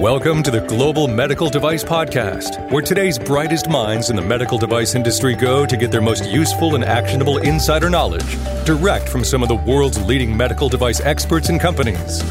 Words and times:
Welcome 0.00 0.42
to 0.44 0.50
the 0.50 0.62
Global 0.62 1.08
Medical 1.08 1.50
Device 1.50 1.84
Podcast, 1.84 2.70
where 2.70 2.80
today's 2.80 3.18
brightest 3.18 3.68
minds 3.68 4.08
in 4.08 4.16
the 4.16 4.22
medical 4.22 4.56
device 4.56 4.94
industry 4.94 5.34
go 5.34 5.66
to 5.66 5.76
get 5.76 5.90
their 5.90 6.00
most 6.00 6.24
useful 6.24 6.74
and 6.74 6.82
actionable 6.82 7.36
insider 7.36 7.90
knowledge 7.90 8.38
direct 8.64 9.10
from 9.10 9.24
some 9.24 9.42
of 9.42 9.50
the 9.50 9.56
world's 9.56 10.02
leading 10.02 10.34
medical 10.34 10.70
device 10.70 11.00
experts 11.02 11.50
and 11.50 11.60
companies. 11.60 12.22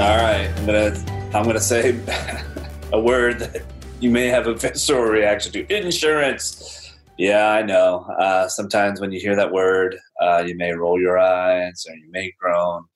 All 0.00 0.16
right, 0.16 0.50
I'm 0.56 0.66
gonna 0.66 1.04
I'm 1.32 1.44
gonna 1.44 1.60
say 1.60 2.00
a 2.92 3.00
word 3.00 3.38
that 3.38 3.62
you 4.00 4.10
may 4.10 4.26
have 4.26 4.48
a 4.48 4.54
visceral 4.54 5.04
reaction 5.04 5.52
to: 5.52 5.72
insurance. 5.72 6.81
Yeah, 7.22 7.50
I 7.50 7.62
know. 7.62 8.04
Uh, 8.18 8.48
sometimes 8.48 9.00
when 9.00 9.12
you 9.12 9.20
hear 9.20 9.36
that 9.36 9.52
word, 9.52 9.96
uh, 10.20 10.42
you 10.44 10.56
may 10.56 10.72
roll 10.72 11.00
your 11.00 11.20
eyes 11.20 11.86
or 11.88 11.94
you 11.94 12.10
may 12.10 12.32
groan. 12.36 12.86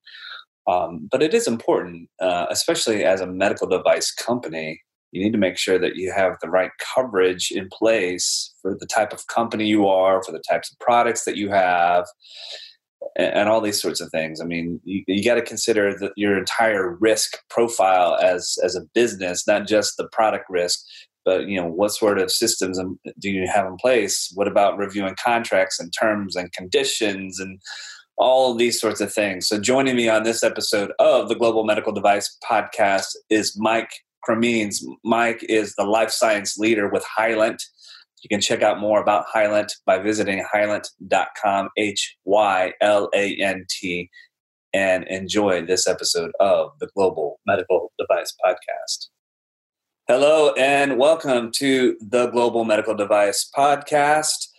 Um, 0.66 1.08
but 1.12 1.22
it 1.22 1.32
is 1.32 1.46
important, 1.46 2.08
uh, 2.20 2.46
especially 2.50 3.04
as 3.04 3.20
a 3.20 3.26
medical 3.28 3.68
device 3.68 4.10
company. 4.10 4.80
You 5.12 5.22
need 5.22 5.30
to 5.30 5.38
make 5.38 5.56
sure 5.56 5.78
that 5.78 5.94
you 5.94 6.10
have 6.10 6.38
the 6.42 6.50
right 6.50 6.72
coverage 6.92 7.52
in 7.52 7.68
place 7.72 8.52
for 8.60 8.76
the 8.76 8.86
type 8.86 9.12
of 9.12 9.28
company 9.28 9.66
you 9.66 9.86
are, 9.86 10.20
for 10.24 10.32
the 10.32 10.42
types 10.50 10.72
of 10.72 10.78
products 10.80 11.24
that 11.24 11.36
you 11.36 11.50
have, 11.50 12.04
and, 13.16 13.32
and 13.32 13.48
all 13.48 13.60
these 13.60 13.80
sorts 13.80 14.00
of 14.00 14.10
things. 14.10 14.40
I 14.40 14.44
mean, 14.44 14.80
you, 14.82 15.04
you 15.06 15.24
got 15.24 15.36
to 15.36 15.42
consider 15.42 15.96
the, 15.96 16.10
your 16.16 16.36
entire 16.36 16.96
risk 16.96 17.38
profile 17.48 18.18
as 18.20 18.58
as 18.64 18.74
a 18.74 18.86
business, 18.92 19.46
not 19.46 19.68
just 19.68 19.96
the 19.96 20.08
product 20.08 20.46
risk, 20.50 20.80
but 21.26 21.48
you 21.48 21.60
know 21.60 21.66
what 21.66 21.90
sort 21.90 22.18
of 22.18 22.30
systems 22.30 22.78
um, 22.78 22.98
do 23.18 23.28
you 23.30 23.46
have 23.52 23.66
in 23.66 23.76
place? 23.76 24.32
What 24.34 24.48
about 24.48 24.78
reviewing 24.78 25.16
contracts 25.22 25.78
and 25.78 25.92
terms 25.92 26.36
and 26.36 26.50
conditions 26.52 27.38
and 27.38 27.60
all 28.18 28.52
of 28.52 28.58
these 28.58 28.80
sorts 28.80 29.00
of 29.00 29.12
things. 29.12 29.46
So, 29.46 29.60
joining 29.60 29.96
me 29.96 30.08
on 30.08 30.22
this 30.22 30.42
episode 30.42 30.92
of 30.98 31.28
the 31.28 31.34
Global 31.34 31.64
Medical 31.64 31.92
Device 31.92 32.36
Podcast 32.48 33.14
is 33.28 33.54
Mike 33.58 33.90
Cremeans. 34.26 34.82
Mike 35.04 35.44
is 35.48 35.74
the 35.74 35.84
life 35.84 36.10
science 36.10 36.56
leader 36.56 36.88
with 36.88 37.04
Hylant. 37.04 37.62
You 38.22 38.28
can 38.28 38.40
check 38.40 38.62
out 38.62 38.80
more 38.80 39.00
about 39.00 39.26
Hylant 39.32 39.72
by 39.84 39.98
visiting 39.98 40.44
hylant.com, 40.50 41.68
H 41.76 42.16
Y 42.24 42.72
L 42.80 43.10
A 43.14 43.36
N 43.36 43.66
T, 43.68 44.08
and 44.72 45.04
enjoy 45.08 45.64
this 45.64 45.86
episode 45.86 46.32
of 46.40 46.70
the 46.80 46.88
Global 46.96 47.38
Medical 47.46 47.92
Device 47.98 48.34
Podcast. 48.44 49.08
Hello, 50.08 50.52
and 50.52 50.98
welcome 50.98 51.50
to 51.50 51.96
the 52.00 52.28
Global 52.28 52.64
Medical 52.64 52.94
Device 52.94 53.50
Podcast. 53.52 54.50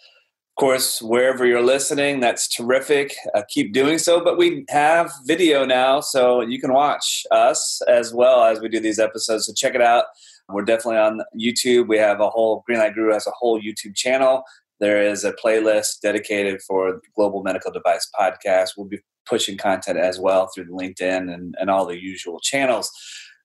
Of 0.51 0.59
course, 0.59 1.01
wherever 1.01 1.45
you're 1.45 1.61
listening, 1.61 2.19
that's 2.19 2.53
terrific. 2.53 3.15
Uh, 3.33 3.43
keep 3.47 3.71
doing 3.71 3.97
so. 3.97 4.21
But 4.21 4.37
we 4.37 4.65
have 4.67 5.09
video 5.25 5.63
now, 5.63 6.01
so 6.01 6.41
you 6.41 6.59
can 6.59 6.73
watch 6.73 7.25
us 7.31 7.81
as 7.87 8.13
well 8.13 8.43
as 8.43 8.59
we 8.59 8.67
do 8.67 8.81
these 8.81 8.99
episodes. 8.99 9.47
So 9.47 9.53
check 9.53 9.73
it 9.73 9.81
out. 9.81 10.03
We're 10.49 10.65
definitely 10.65 10.97
on 10.97 11.21
YouTube. 11.39 11.87
We 11.87 11.97
have 11.97 12.19
a 12.19 12.29
whole 12.29 12.65
Greenlight 12.69 12.95
Guru 12.95 13.13
has 13.13 13.25
a 13.25 13.31
whole 13.31 13.57
YouTube 13.57 13.95
channel. 13.95 14.43
There 14.81 15.01
is 15.01 15.23
a 15.23 15.31
playlist 15.31 16.01
dedicated 16.01 16.61
for 16.61 16.91
the 16.91 17.07
Global 17.15 17.41
Medical 17.41 17.71
Device 17.71 18.09
Podcast. 18.19 18.71
We'll 18.75 18.87
be 18.87 18.99
pushing 19.25 19.57
content 19.57 19.97
as 19.97 20.19
well 20.19 20.49
through 20.53 20.65
the 20.65 20.71
LinkedIn 20.71 21.33
and, 21.33 21.55
and 21.57 21.69
all 21.69 21.85
the 21.85 21.97
usual 21.97 22.41
channels. 22.41 22.91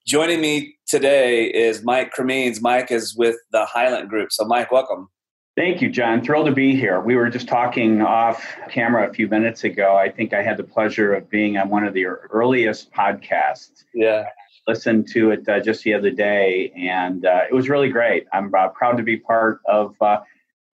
Joining 0.05 0.41
me 0.41 0.75
today 0.89 1.45
is 1.45 1.85
Mike 1.85 2.11
Cremeans. 2.11 2.61
Mike 2.61 2.91
is 2.91 3.15
with 3.15 3.37
the 3.53 3.65
Hylant 3.65 4.09
Group. 4.09 4.33
So, 4.33 4.45
Mike, 4.45 4.73
welcome. 4.73 5.09
Thank 5.57 5.81
you, 5.81 5.91
Jon. 5.91 6.25
Thrilled 6.25 6.47
to 6.47 6.53
be 6.53 6.75
here. 6.75 7.01
We 7.01 7.15
were 7.15 7.31
just 7.31 7.47
talking 7.47 8.03
off 8.03 8.45
camera 8.69 9.09
a 9.09 9.13
few 9.13 9.29
minutes 9.29 9.63
ago. 9.63 9.97
I 9.97 10.11
think 10.11 10.33
I 10.33 10.43
had 10.43 10.57
the 10.57 10.65
pleasure 10.65 11.15
of 11.15 11.31
being 11.31 11.57
on 11.57 11.69
one 11.69 11.85
of 11.85 11.95
the 11.95 12.07
earliest 12.07 12.91
podcasts. 12.93 13.85
Yeah. 13.95 14.25
Listened 14.67 15.09
to 15.13 15.31
it 15.31 15.49
uh, 15.49 15.61
just 15.61 15.85
the 15.85 15.95
other 15.95 16.11
day, 16.11 16.73
and 16.77 17.25
uh, 17.25 17.43
it 17.49 17.55
was 17.55 17.69
really 17.69 17.89
great. 17.89 18.27
I'm 18.33 18.53
uh, 18.55 18.69
proud 18.69 18.97
to 18.97 19.03
be 19.05 19.19
part 19.19 19.61
of 19.67 19.95
uh, 20.01 20.21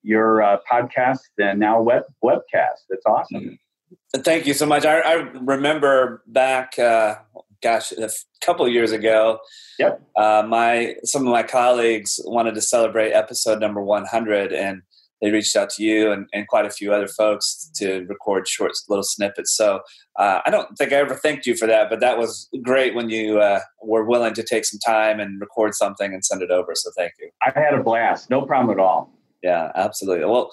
your 0.03 0.43
uh, 0.43 0.59
podcast 0.71 1.21
and 1.39 1.59
now 1.59 1.83
web 1.83 2.05
webcast. 2.25 2.85
It's 2.89 3.05
awesome. 3.05 3.43
Mm-hmm. 3.43 4.21
Thank 4.23 4.47
you 4.47 4.55
so 4.55 4.65
much. 4.65 4.87
I, 4.87 5.01
I 5.01 5.13
remember 5.15 6.23
back, 6.27 6.79
uh, 6.79 7.17
gosh, 7.63 7.93
a 7.93 8.09
couple 8.41 8.65
of 8.67 8.73
years 8.73 8.93
ago. 8.93 9.39
Yep. 9.79 10.03
Uh, 10.17 10.45
my 10.49 10.95
some 11.05 11.27
of 11.27 11.33
my 11.33 11.43
colleagues 11.43 12.21
wanted 12.25 12.55
to 12.55 12.61
celebrate 12.61 13.13
episode 13.13 13.61
number 13.61 13.83
100, 13.83 14.53
and 14.53 14.83
they 15.21 15.31
reached 15.31 15.57
out 15.57 15.71
to 15.71 15.83
you 15.83 16.13
and, 16.13 16.27
and 16.33 16.47
quite 16.47 16.65
a 16.65 16.71
few 16.71 16.93
other 16.93 17.09
folks 17.09 17.71
to 17.77 18.05
record 18.09 18.47
short 18.47 18.73
little 18.89 19.03
snippets. 19.03 19.57
So 19.57 19.81
uh, 20.19 20.41
I 20.47 20.51
don't 20.51 20.77
think 20.79 20.93
I 20.93 20.97
ever 20.97 21.15
thanked 21.15 21.47
you 21.47 21.57
for 21.57 21.67
that, 21.67 21.91
but 21.91 22.01
that 22.01 22.19
was 22.19 22.49
great 22.63 22.95
when 22.95 23.11
you 23.11 23.41
uh, 23.41 23.61
were 23.83 24.05
willing 24.05 24.35
to 24.35 24.43
take 24.43 24.65
some 24.65 24.79
time 24.79 25.19
and 25.19 25.41
record 25.41 25.75
something 25.75 26.13
and 26.13 26.25
send 26.25 26.43
it 26.43 26.51
over. 26.51 26.73
So 26.75 26.91
thank 26.97 27.13
you. 27.19 27.31
I 27.43 27.51
had 27.59 27.75
a 27.75 27.83
blast. 27.83 28.31
No 28.31 28.43
problem 28.43 28.79
at 28.79 28.83
all. 28.83 29.13
Yeah, 29.43 29.73
absolutely. 29.75 30.25
Well, 30.25 30.51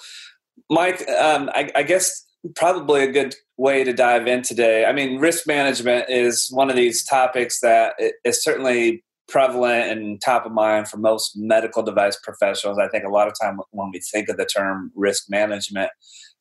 Mike, 0.69 1.07
um, 1.09 1.49
I, 1.53 1.71
I 1.75 1.83
guess 1.83 2.24
probably 2.55 3.03
a 3.03 3.11
good 3.11 3.35
way 3.57 3.83
to 3.83 3.93
dive 3.93 4.27
in 4.27 4.41
today. 4.41 4.85
I 4.85 4.91
mean, 4.91 5.19
risk 5.19 5.47
management 5.47 6.09
is 6.09 6.49
one 6.51 6.69
of 6.69 6.75
these 6.75 7.03
topics 7.05 7.59
that 7.61 7.93
is 8.23 8.43
certainly 8.43 9.03
prevalent 9.27 9.91
and 9.91 10.21
top 10.21 10.45
of 10.45 10.51
mind 10.51 10.87
for 10.87 10.97
most 10.97 11.31
medical 11.35 11.81
device 11.81 12.17
professionals. 12.21 12.77
I 12.77 12.87
think 12.87 13.03
a 13.03 13.09
lot 13.09 13.27
of 13.27 13.33
time 13.41 13.59
when 13.71 13.89
we 13.91 13.99
think 13.99 14.29
of 14.29 14.37
the 14.37 14.45
term 14.45 14.91
risk 14.95 15.23
management, 15.29 15.89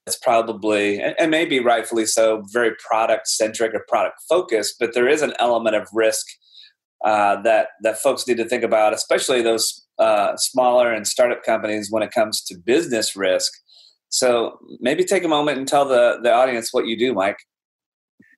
it's 0.07 0.19
probably 0.19 1.01
and 1.01 1.31
maybe 1.31 1.61
rightfully 1.61 2.05
so 2.05 2.43
very 2.53 2.73
product 2.87 3.27
centric 3.27 3.73
or 3.75 3.85
product 3.89 4.17
focused, 4.29 4.77
but 4.79 4.93
there 4.93 5.09
is 5.09 5.23
an 5.23 5.33
element 5.39 5.77
of 5.77 5.89
risk 5.95 6.27
uh, 7.05 7.41
that 7.43 7.69
that 7.83 7.99
folks 7.99 8.27
need 8.27 8.37
to 8.37 8.45
think 8.45 8.65
about, 8.65 8.93
especially 8.93 9.41
those 9.41 9.87
uh, 9.99 10.37
smaller 10.37 10.93
and 10.93 11.07
startup 11.07 11.43
companies 11.43 11.91
when 11.91 12.03
it 12.03 12.11
comes 12.11 12.43
to 12.43 12.57
business 12.59 13.17
risk. 13.17 13.53
So 14.15 14.61
maybe 14.79 15.03
take 15.03 15.25
a 15.25 15.29
moment 15.29 15.59
and 15.59 15.67
tell 15.67 15.87
the, 15.87 16.21
the 16.23 16.33
audience 16.33 16.73
what 16.73 16.87
you 16.87 16.97
do, 16.97 17.13
Mike. 17.15 17.39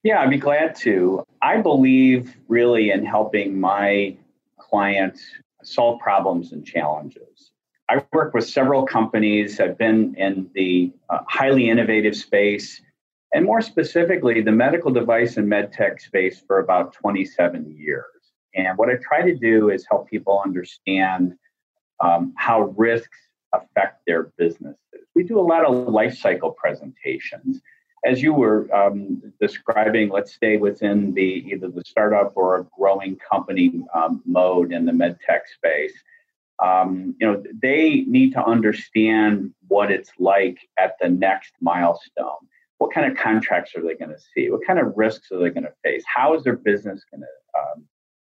Yeah, 0.03 0.23
I'd 0.23 0.31
be 0.31 0.39
glad 0.39 0.75
to. 0.77 1.23
I 1.43 1.59
believe 1.59 2.35
really 2.49 2.93
in 2.93 3.05
helping 3.05 3.61
my 3.61 4.17
clients 4.59 5.23
solve 5.63 6.01
problems 6.01 6.53
and 6.53 6.65
challenges. 6.65 7.53
I 7.91 8.03
work 8.15 8.33
with 8.33 8.49
several 8.49 8.87
companies, 8.87 9.61
I've 9.61 9.77
been 9.77 10.15
in 10.15 10.49
the 10.55 10.93
uh, 11.11 11.19
highly 11.29 11.69
innovative 11.69 12.17
space, 12.17 12.81
and 13.35 13.45
more 13.45 13.61
specifically, 13.61 14.41
the 14.41 14.53
medical 14.53 14.91
device 14.91 15.37
and 15.37 15.47
med 15.47 15.75
tech 15.75 16.01
space 16.01 16.41
for 16.47 16.59
about 16.59 16.95
27 16.95 17.77
years. 17.77 18.07
And 18.55 18.79
what 18.79 18.89
I 18.89 18.95
try 18.95 19.21
to 19.21 19.35
do 19.37 19.69
is 19.69 19.85
help 19.91 20.09
people 20.09 20.41
understand 20.43 21.35
um, 22.03 22.33
how 22.39 22.73
risks 22.79 23.19
affect 23.53 24.03
their 24.07 24.25
businesses. 24.39 24.77
We 25.15 25.25
do 25.25 25.39
a 25.39 25.43
lot 25.43 25.65
of 25.65 25.89
life 25.89 26.17
cycle 26.17 26.53
presentations. 26.53 27.61
As 28.05 28.23
you 28.23 28.33
were 28.33 28.73
um, 28.75 29.23
describing, 29.41 30.11
let's 30.11 30.33
stay 30.33 30.59
within 30.59 31.15
the 31.15 31.45
either 31.51 31.69
the 31.69 31.83
startup 31.85 32.33
or 32.37 32.59
a 32.59 32.65
growing 32.79 33.17
company 33.17 33.83
um, 33.95 34.23
mode 34.27 34.73
in 34.73 34.85
the 34.85 34.93
med 34.93 35.19
tech 35.27 35.49
space. 35.49 35.95
Um, 36.63 37.15
you 37.21 37.27
know, 37.27 37.43
they 37.61 38.05
need 38.07 38.33
to 38.33 38.45
understand 38.45 39.53
what 39.69 39.91
it's 39.91 40.11
like 40.19 40.59
at 40.79 40.97
the 41.01 41.09
next 41.09 41.53
milestone. 41.61 42.47
What 42.79 42.93
kind 42.93 43.11
of 43.11 43.19
contracts 43.19 43.75
are 43.75 43.83
they 43.83 43.95
going 43.95 44.11
to 44.11 44.21
see? 44.35 44.51
What 44.51 44.67
kind 44.67 44.79
of 44.79 44.93
risks 44.97 45.33
are 45.33 45.39
they 45.39 45.51
going 45.51 45.65
to 45.65 45.73
face? 45.83 46.05
How 46.07 46.35
is 46.35 46.45
their 46.45 46.57
business 46.57 47.05
going 47.11 47.23
to 47.23 47.61
um, 47.61 47.85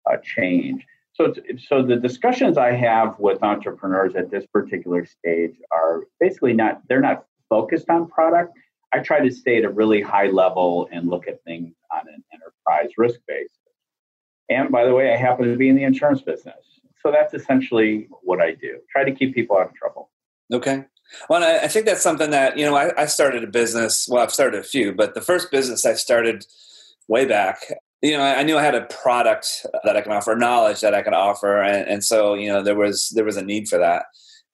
uh, 0.10 0.18
change? 0.24 0.86
So, 1.20 1.34
so 1.68 1.84
the 1.84 1.98
discussions 1.98 2.58
I 2.58 2.72
have 2.72 3.20
with 3.20 3.44
entrepreneurs 3.44 4.16
at 4.16 4.32
this 4.32 4.46
particular 4.46 5.06
stage 5.06 5.56
are 5.70 6.04
basically 6.20 6.54
not, 6.54 6.82
they're 6.88 7.02
not 7.02 7.26
focused 7.50 7.90
on 7.90 8.08
product. 8.08 8.58
I 8.94 9.00
try 9.00 9.20
to 9.20 9.30
stay 9.30 9.58
at 9.58 9.66
a 9.66 9.70
really 9.70 10.02
high 10.02 10.28
level 10.28 10.88
and 10.92 11.10
look 11.10 11.28
at 11.28 11.44
things 11.44 11.76
on 11.94 12.08
an 12.08 12.24
enterprise 12.34 12.92
risk 12.98 13.20
basis. 13.28 13.52
And 14.50 14.72
by 14.72 14.86
the 14.86 14.94
way, 14.94 15.14
I 15.14 15.18
happen 15.18 15.50
to 15.50 15.58
be 15.58 15.68
in 15.68 15.76
the 15.76 15.84
insurance 15.84 16.22
business. 16.22 16.80
So 17.04 17.12
that's 17.12 17.34
essentially 17.34 18.08
what 18.22 18.42
I 18.42 18.54
do. 18.54 18.80
Try 18.90 19.04
to 19.04 19.12
keep 19.12 19.36
people 19.36 19.58
out 19.58 19.68
of 19.68 19.74
trouble. 19.76 20.10
Okay. 20.54 20.86
Well, 21.30 21.44
I, 21.44 21.68
think 21.68 21.86
that's 21.86 22.02
something 22.02 22.32
that, 22.32 22.58
you 22.58 22.66
know, 22.66 22.76
I, 22.76 23.02
I 23.02 23.06
started 23.08 23.44
a 23.44 23.48
business. 23.48 24.08
Well, 24.10 24.24
I've 24.24 24.32
started 24.32 24.60
a 24.60 24.64
few, 24.64 24.94
but 24.94 25.16
the 25.16 25.22
first 25.22 25.52
business 25.52 25.86
I 25.86 25.96
started 25.96 26.46
way 27.08 27.26
back 27.26 27.64
you 28.02 28.18
know, 28.18 28.24
I 28.24 28.44
knew 28.44 28.58
I 28.58 28.64
had 28.64 28.76
a 28.76 28.86
product 28.86 29.66
that 29.84 29.98
I 29.98 30.02
can 30.02 30.12
offer, 30.12 30.36
knowledge 30.36 30.82
that 30.82 30.94
I 30.94 31.02
can 31.02 31.14
offer, 31.14 31.62
and, 31.62 31.88
and 31.88 32.04
so 32.04 32.34
you 32.34 32.50
know 32.50 32.64
there 32.64 32.76
was 32.76 33.12
there 33.14 33.26
was 33.26 33.38
a 33.38 33.44
need 33.44 33.68
for 33.68 33.78
that, 33.78 34.04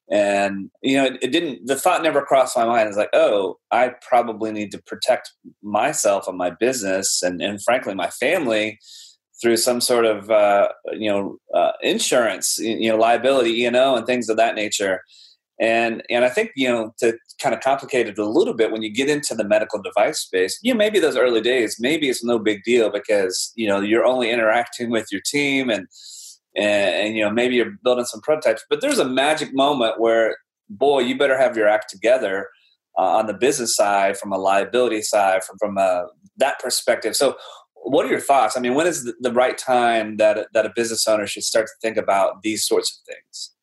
and 0.09 0.71
you 0.81 0.97
know 0.97 1.05
it, 1.05 1.19
it 1.21 1.31
didn't. 1.31 1.67
The 1.67 1.75
thought 1.75 2.01
never 2.01 2.23
crossed 2.23 2.57
my 2.57 2.65
mind. 2.65 2.87
It's 2.87 2.97
like, 2.97 3.13
oh, 3.13 3.59
I 3.71 3.93
probably 4.07 4.51
need 4.51 4.71
to 4.71 4.81
protect 4.81 5.31
myself 5.61 6.27
and 6.27 6.37
my 6.37 6.49
business, 6.49 7.21
and 7.21 7.41
and 7.41 7.61
frankly 7.61 7.93
my 7.93 8.09
family 8.09 8.79
through 9.41 9.57
some 9.57 9.81
sort 9.81 10.05
of 10.05 10.31
uh, 10.31 10.69
you 10.93 11.11
know 11.11 11.37
uh, 11.53 11.73
insurance, 11.83 12.57
you 12.57 12.89
know 12.89 12.97
liability, 12.97 13.51
you 13.51 13.69
know, 13.69 13.95
and 13.95 14.07
things 14.07 14.27
of 14.27 14.37
that 14.37 14.55
nature. 14.55 15.03
And 15.59 16.03
and 16.09 16.25
I 16.25 16.29
think 16.29 16.51
you 16.55 16.67
know 16.67 16.93
to 16.99 17.17
kind 17.41 17.55
of 17.55 17.61
complicate 17.61 18.07
it 18.07 18.17
a 18.17 18.27
little 18.27 18.53
bit 18.53 18.71
when 18.71 18.81
you 18.81 18.93
get 18.93 19.09
into 19.09 19.35
the 19.35 19.47
medical 19.47 19.81
device 19.81 20.19
space, 20.19 20.59
you 20.61 20.73
know, 20.73 20.77
maybe 20.77 20.99
those 20.99 21.17
early 21.17 21.41
days, 21.41 21.77
maybe 21.79 22.09
it's 22.09 22.23
no 22.23 22.39
big 22.39 22.63
deal 22.63 22.89
because 22.91 23.53
you 23.55 23.67
know 23.67 23.79
you're 23.79 24.05
only 24.05 24.31
interacting 24.31 24.89
with 24.89 25.07
your 25.11 25.21
team 25.25 25.69
and 25.69 25.87
and, 26.57 26.95
and 26.95 27.15
you 27.15 27.23
know 27.23 27.31
maybe 27.31 27.55
you're 27.55 27.73
building 27.83 28.05
some 28.05 28.21
prototypes. 28.21 28.65
But 28.69 28.81
there's 28.81 28.99
a 28.99 29.07
magic 29.07 29.53
moment 29.53 29.99
where 29.99 30.35
boy, 30.69 30.99
you 30.99 31.17
better 31.17 31.37
have 31.37 31.55
your 31.55 31.67
act 31.67 31.89
together 31.89 32.49
uh, 32.97 33.17
on 33.17 33.27
the 33.27 33.33
business 33.33 33.75
side, 33.75 34.17
from 34.17 34.31
a 34.31 34.37
liability 34.37 35.01
side, 35.01 35.43
from 35.43 35.57
from 35.57 35.77
a, 35.77 36.07
that 36.37 36.59
perspective. 36.59 37.15
So, 37.15 37.35
what 37.75 38.05
are 38.05 38.09
your 38.09 38.19
thoughts? 38.19 38.57
I 38.57 38.59
mean, 38.59 38.73
when 38.73 38.87
is 38.87 39.03
the, 39.03 39.13
the 39.19 39.31
right 39.31 39.57
time 39.57 40.17
that 40.17 40.47
that 40.53 40.65
a 40.65 40.71
business 40.75 41.07
owner 41.07 41.27
should 41.27 41.43
start 41.43 41.67
to 41.67 41.73
think 41.81 41.97
about 41.97 42.41
these 42.41 42.65
sorts 42.65 42.91
of 42.91 43.13
things? 43.13 43.54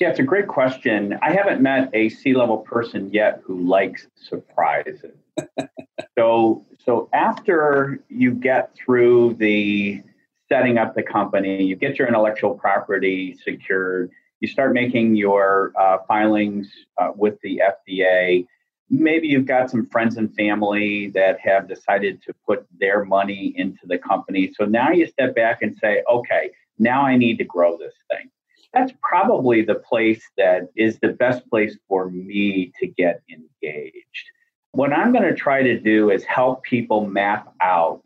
Yeah, 0.00 0.08
it's 0.08 0.18
a 0.18 0.24
great 0.24 0.48
question. 0.48 1.18
I 1.22 1.32
haven't 1.32 1.60
met 1.60 1.90
a 1.92 2.08
C 2.08 2.34
level 2.34 2.58
person 2.58 3.10
yet 3.12 3.40
who 3.44 3.60
likes 3.60 4.06
surprises. 4.14 5.12
so, 6.18 6.64
so 6.84 7.08
after 7.12 8.02
you 8.08 8.32
get 8.32 8.74
through 8.74 9.34
the 9.34 10.02
setting 10.48 10.78
up 10.78 10.94
the 10.94 11.02
company, 11.02 11.62
you 11.62 11.76
get 11.76 11.98
your 11.98 12.08
intellectual 12.08 12.54
property 12.54 13.36
secured, 13.44 14.10
you 14.40 14.48
start 14.48 14.72
making 14.72 15.14
your 15.14 15.72
uh, 15.78 15.98
filings 16.08 16.70
uh, 16.98 17.12
with 17.14 17.38
the 17.42 17.62
FDA. 17.62 18.46
Maybe 18.90 19.28
you've 19.28 19.46
got 19.46 19.70
some 19.70 19.86
friends 19.86 20.16
and 20.16 20.34
family 20.34 21.08
that 21.10 21.38
have 21.40 21.68
decided 21.68 22.22
to 22.22 22.34
put 22.46 22.66
their 22.80 23.04
money 23.04 23.54
into 23.56 23.86
the 23.86 23.98
company. 23.98 24.52
So 24.58 24.64
now 24.64 24.90
you 24.90 25.06
step 25.06 25.34
back 25.34 25.62
and 25.62 25.76
say, 25.78 26.02
okay, 26.10 26.50
now 26.78 27.02
I 27.02 27.16
need 27.16 27.38
to 27.38 27.44
grow 27.44 27.78
this 27.78 27.94
thing. 28.10 28.30
That's 28.72 28.92
probably 29.02 29.62
the 29.62 29.74
place 29.74 30.22
that 30.38 30.68
is 30.76 30.98
the 30.98 31.08
best 31.08 31.48
place 31.50 31.76
for 31.88 32.10
me 32.10 32.72
to 32.80 32.86
get 32.86 33.22
engaged. 33.30 34.26
What 34.72 34.92
I'm 34.92 35.12
going 35.12 35.24
to 35.24 35.34
try 35.34 35.62
to 35.62 35.78
do 35.78 36.10
is 36.10 36.24
help 36.24 36.62
people 36.62 37.06
map 37.06 37.52
out 37.60 38.02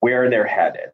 where 0.00 0.30
they're 0.30 0.46
headed 0.46 0.90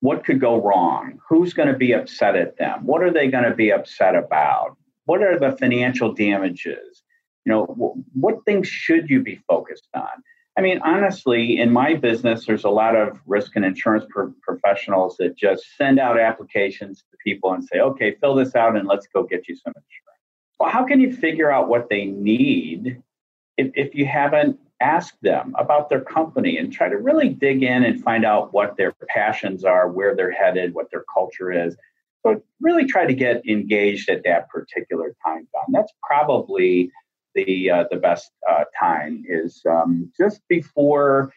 what 0.00 0.24
could 0.24 0.40
go 0.40 0.60
wrong? 0.60 1.20
Who's 1.28 1.52
going 1.52 1.68
to 1.68 1.76
be 1.76 1.92
upset 1.92 2.36
at 2.36 2.56
them? 2.56 2.86
What 2.86 3.02
are 3.02 3.12
they 3.12 3.28
going 3.28 3.44
to 3.44 3.54
be 3.54 3.70
upset 3.70 4.14
about? 4.14 4.76
What 5.04 5.22
are 5.22 5.38
the 5.38 5.56
financial 5.56 6.12
damages? 6.12 7.02
You 7.44 7.52
know, 7.52 7.96
what 8.14 8.44
things 8.44 8.68
should 8.68 9.08
you 9.08 9.22
be 9.22 9.40
focused 9.48 9.88
on? 9.94 10.08
I 10.58 10.62
mean, 10.62 10.80
honestly, 10.84 11.58
in 11.58 11.70
my 11.70 11.94
business, 11.94 12.44
there's 12.44 12.64
a 12.64 12.70
lot 12.70 12.96
of 12.96 13.20
risk 13.26 13.56
and 13.56 13.64
insurance 13.64 14.04
pro- 14.10 14.34
professionals 14.42 15.16
that 15.18 15.36
just 15.36 15.64
send 15.76 15.98
out 15.98 16.18
applications 16.18 17.04
to 17.10 17.16
people 17.24 17.52
and 17.54 17.64
say, 17.64 17.80
okay, 17.80 18.16
fill 18.20 18.34
this 18.34 18.54
out 18.54 18.76
and 18.76 18.86
let's 18.86 19.06
go 19.06 19.22
get 19.22 19.48
you 19.48 19.56
some 19.56 19.72
insurance. 19.76 20.20
Well, 20.58 20.68
how 20.68 20.84
can 20.84 21.00
you 21.00 21.14
figure 21.14 21.50
out 21.50 21.68
what 21.68 21.88
they 21.88 22.04
need 22.04 23.00
if, 23.56 23.70
if 23.74 23.94
you 23.94 24.06
haven't 24.06 24.58
asked 24.80 25.20
them 25.22 25.54
about 25.58 25.88
their 25.88 26.00
company 26.00 26.58
and 26.58 26.72
try 26.72 26.88
to 26.88 26.96
really 26.96 27.28
dig 27.28 27.62
in 27.62 27.84
and 27.84 28.02
find 28.02 28.24
out 28.24 28.52
what 28.52 28.76
their 28.76 28.92
passions 29.08 29.64
are, 29.64 29.88
where 29.88 30.16
they're 30.16 30.32
headed, 30.32 30.74
what 30.74 30.90
their 30.90 31.04
culture 31.12 31.52
is. 31.52 31.76
So 32.22 32.42
really 32.60 32.84
try 32.86 33.06
to 33.06 33.14
get 33.14 33.46
engaged 33.46 34.10
at 34.10 34.24
that 34.24 34.48
particular 34.48 35.14
time. 35.24 35.46
zone. 35.52 35.72
That's 35.72 35.92
probably 36.02 36.90
the 37.34 37.70
uh, 37.70 37.84
the 37.90 37.96
best 37.96 38.30
uh, 38.48 38.64
time 38.78 39.24
is 39.28 39.62
um, 39.68 40.12
just 40.16 40.40
before 40.48 41.32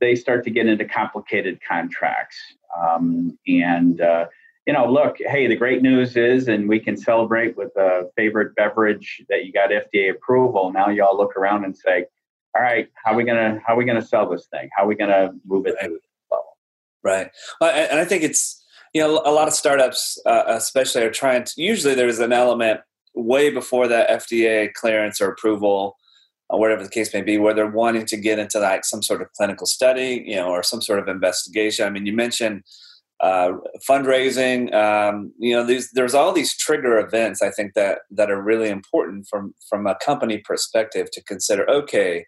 they 0.00 0.14
start 0.14 0.44
to 0.44 0.50
get 0.50 0.66
into 0.66 0.84
complicated 0.84 1.60
contracts. 1.66 2.36
Um, 2.78 3.38
and 3.46 4.00
uh, 4.00 4.26
you 4.66 4.72
know, 4.72 4.90
look, 4.90 5.16
hey, 5.18 5.46
the 5.46 5.56
great 5.56 5.82
news 5.82 6.16
is, 6.16 6.48
and 6.48 6.68
we 6.68 6.80
can 6.80 6.96
celebrate 6.96 7.56
with 7.56 7.74
a 7.76 8.08
favorite 8.16 8.54
beverage 8.54 9.22
that 9.28 9.44
you 9.44 9.52
got 9.52 9.70
FDA 9.70 10.10
approval. 10.10 10.72
Now 10.72 10.88
you 10.88 11.04
all 11.04 11.16
look 11.16 11.36
around 11.36 11.64
and 11.64 11.76
say, 11.76 12.06
all 12.54 12.62
right, 12.62 12.88
how 12.94 13.12
are 13.12 13.16
we 13.16 13.24
gonna 13.24 13.60
how 13.64 13.74
are 13.74 13.76
we 13.76 13.84
gonna 13.84 14.02
sell 14.02 14.28
this 14.28 14.46
thing? 14.46 14.68
How 14.76 14.84
are 14.84 14.88
we 14.88 14.94
gonna 14.94 15.32
move 15.46 15.66
it 15.66 15.74
right. 15.80 15.88
to 15.88 15.98
level? 16.30 16.56
Right. 17.02 17.30
And 17.60 17.98
I 17.98 18.04
think 18.04 18.22
it's 18.22 18.64
you 18.92 19.00
know 19.00 19.22
a 19.24 19.32
lot 19.32 19.48
of 19.48 19.54
startups, 19.54 20.20
uh, 20.26 20.44
especially, 20.48 21.02
are 21.02 21.10
trying 21.10 21.44
to. 21.44 21.52
Usually, 21.56 21.94
there's 21.94 22.18
an 22.18 22.32
element 22.32 22.80
way 23.14 23.50
before 23.50 23.88
that 23.88 24.08
FDA 24.08 24.72
clearance 24.72 25.20
or 25.20 25.28
approval, 25.28 25.96
or 26.48 26.58
whatever 26.58 26.82
the 26.82 26.90
case 26.90 27.12
may 27.14 27.22
be, 27.22 27.38
where 27.38 27.54
they're 27.54 27.70
wanting 27.70 28.06
to 28.06 28.16
get 28.16 28.38
into 28.38 28.58
like 28.58 28.84
some 28.84 29.02
sort 29.02 29.22
of 29.22 29.32
clinical 29.32 29.66
study, 29.66 30.24
you 30.26 30.36
know, 30.36 30.48
or 30.48 30.62
some 30.62 30.80
sort 30.80 30.98
of 30.98 31.08
investigation. 31.08 31.86
I 31.86 31.90
mean, 31.90 32.06
you 32.06 32.12
mentioned 32.12 32.62
uh, 33.20 33.52
fundraising. 33.88 34.72
Um, 34.74 35.32
you 35.38 35.54
know, 35.54 35.64
these, 35.64 35.90
there's 35.92 36.14
all 36.14 36.32
these 36.32 36.56
trigger 36.56 36.98
events. 36.98 37.42
I 37.42 37.50
think 37.50 37.74
that 37.74 38.00
that 38.10 38.30
are 38.30 38.40
really 38.40 38.68
important 38.68 39.26
from 39.28 39.54
from 39.68 39.86
a 39.86 39.96
company 40.04 40.38
perspective 40.38 41.08
to 41.12 41.22
consider. 41.24 41.68
Okay, 41.70 42.24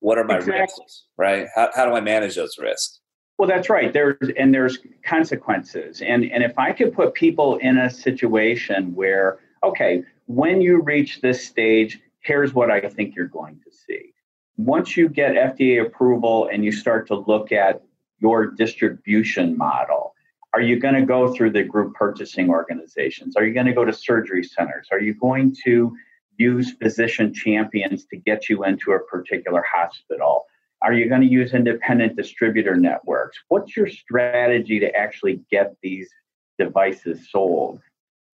what 0.00 0.18
are 0.18 0.24
my 0.24 0.36
exactly. 0.36 0.60
risks? 0.60 1.04
Right? 1.18 1.46
How 1.54 1.70
how 1.74 1.86
do 1.86 1.92
I 1.92 2.00
manage 2.00 2.36
those 2.36 2.56
risks? 2.58 3.00
Well, 3.38 3.48
that's 3.48 3.70
right. 3.70 3.92
There's 3.92 4.16
and 4.36 4.52
there's 4.52 4.78
consequences. 5.04 6.02
And 6.02 6.24
and 6.24 6.42
if 6.42 6.58
I 6.58 6.72
could 6.72 6.92
put 6.92 7.14
people 7.14 7.56
in 7.56 7.78
a 7.78 7.88
situation 7.88 8.94
where, 8.94 9.38
okay, 9.62 10.02
when 10.30 10.60
you 10.60 10.80
reach 10.80 11.20
this 11.20 11.44
stage, 11.44 11.98
here's 12.20 12.54
what 12.54 12.70
I 12.70 12.80
think 12.82 13.16
you're 13.16 13.26
going 13.26 13.60
to 13.64 13.70
see. 13.72 14.12
Once 14.56 14.96
you 14.96 15.08
get 15.08 15.32
FDA 15.32 15.84
approval 15.84 16.48
and 16.52 16.64
you 16.64 16.70
start 16.70 17.08
to 17.08 17.16
look 17.16 17.50
at 17.50 17.82
your 18.20 18.46
distribution 18.46 19.58
model, 19.58 20.14
are 20.54 20.60
you 20.60 20.78
going 20.78 20.94
to 20.94 21.02
go 21.02 21.34
through 21.34 21.50
the 21.50 21.64
group 21.64 21.94
purchasing 21.94 22.48
organizations? 22.48 23.34
Are 23.34 23.44
you 23.44 23.52
going 23.52 23.66
to 23.66 23.72
go 23.72 23.84
to 23.84 23.92
surgery 23.92 24.44
centers? 24.44 24.86
Are 24.92 25.00
you 25.00 25.14
going 25.14 25.56
to 25.64 25.96
use 26.36 26.74
physician 26.80 27.34
champions 27.34 28.04
to 28.04 28.16
get 28.16 28.48
you 28.48 28.62
into 28.62 28.92
a 28.92 29.00
particular 29.00 29.64
hospital? 29.68 30.44
Are 30.80 30.92
you 30.92 31.08
going 31.08 31.22
to 31.22 31.26
use 31.26 31.54
independent 31.54 32.14
distributor 32.14 32.76
networks? 32.76 33.36
What's 33.48 33.76
your 33.76 33.88
strategy 33.88 34.78
to 34.78 34.94
actually 34.94 35.40
get 35.50 35.74
these 35.82 36.08
devices 36.56 37.28
sold? 37.32 37.80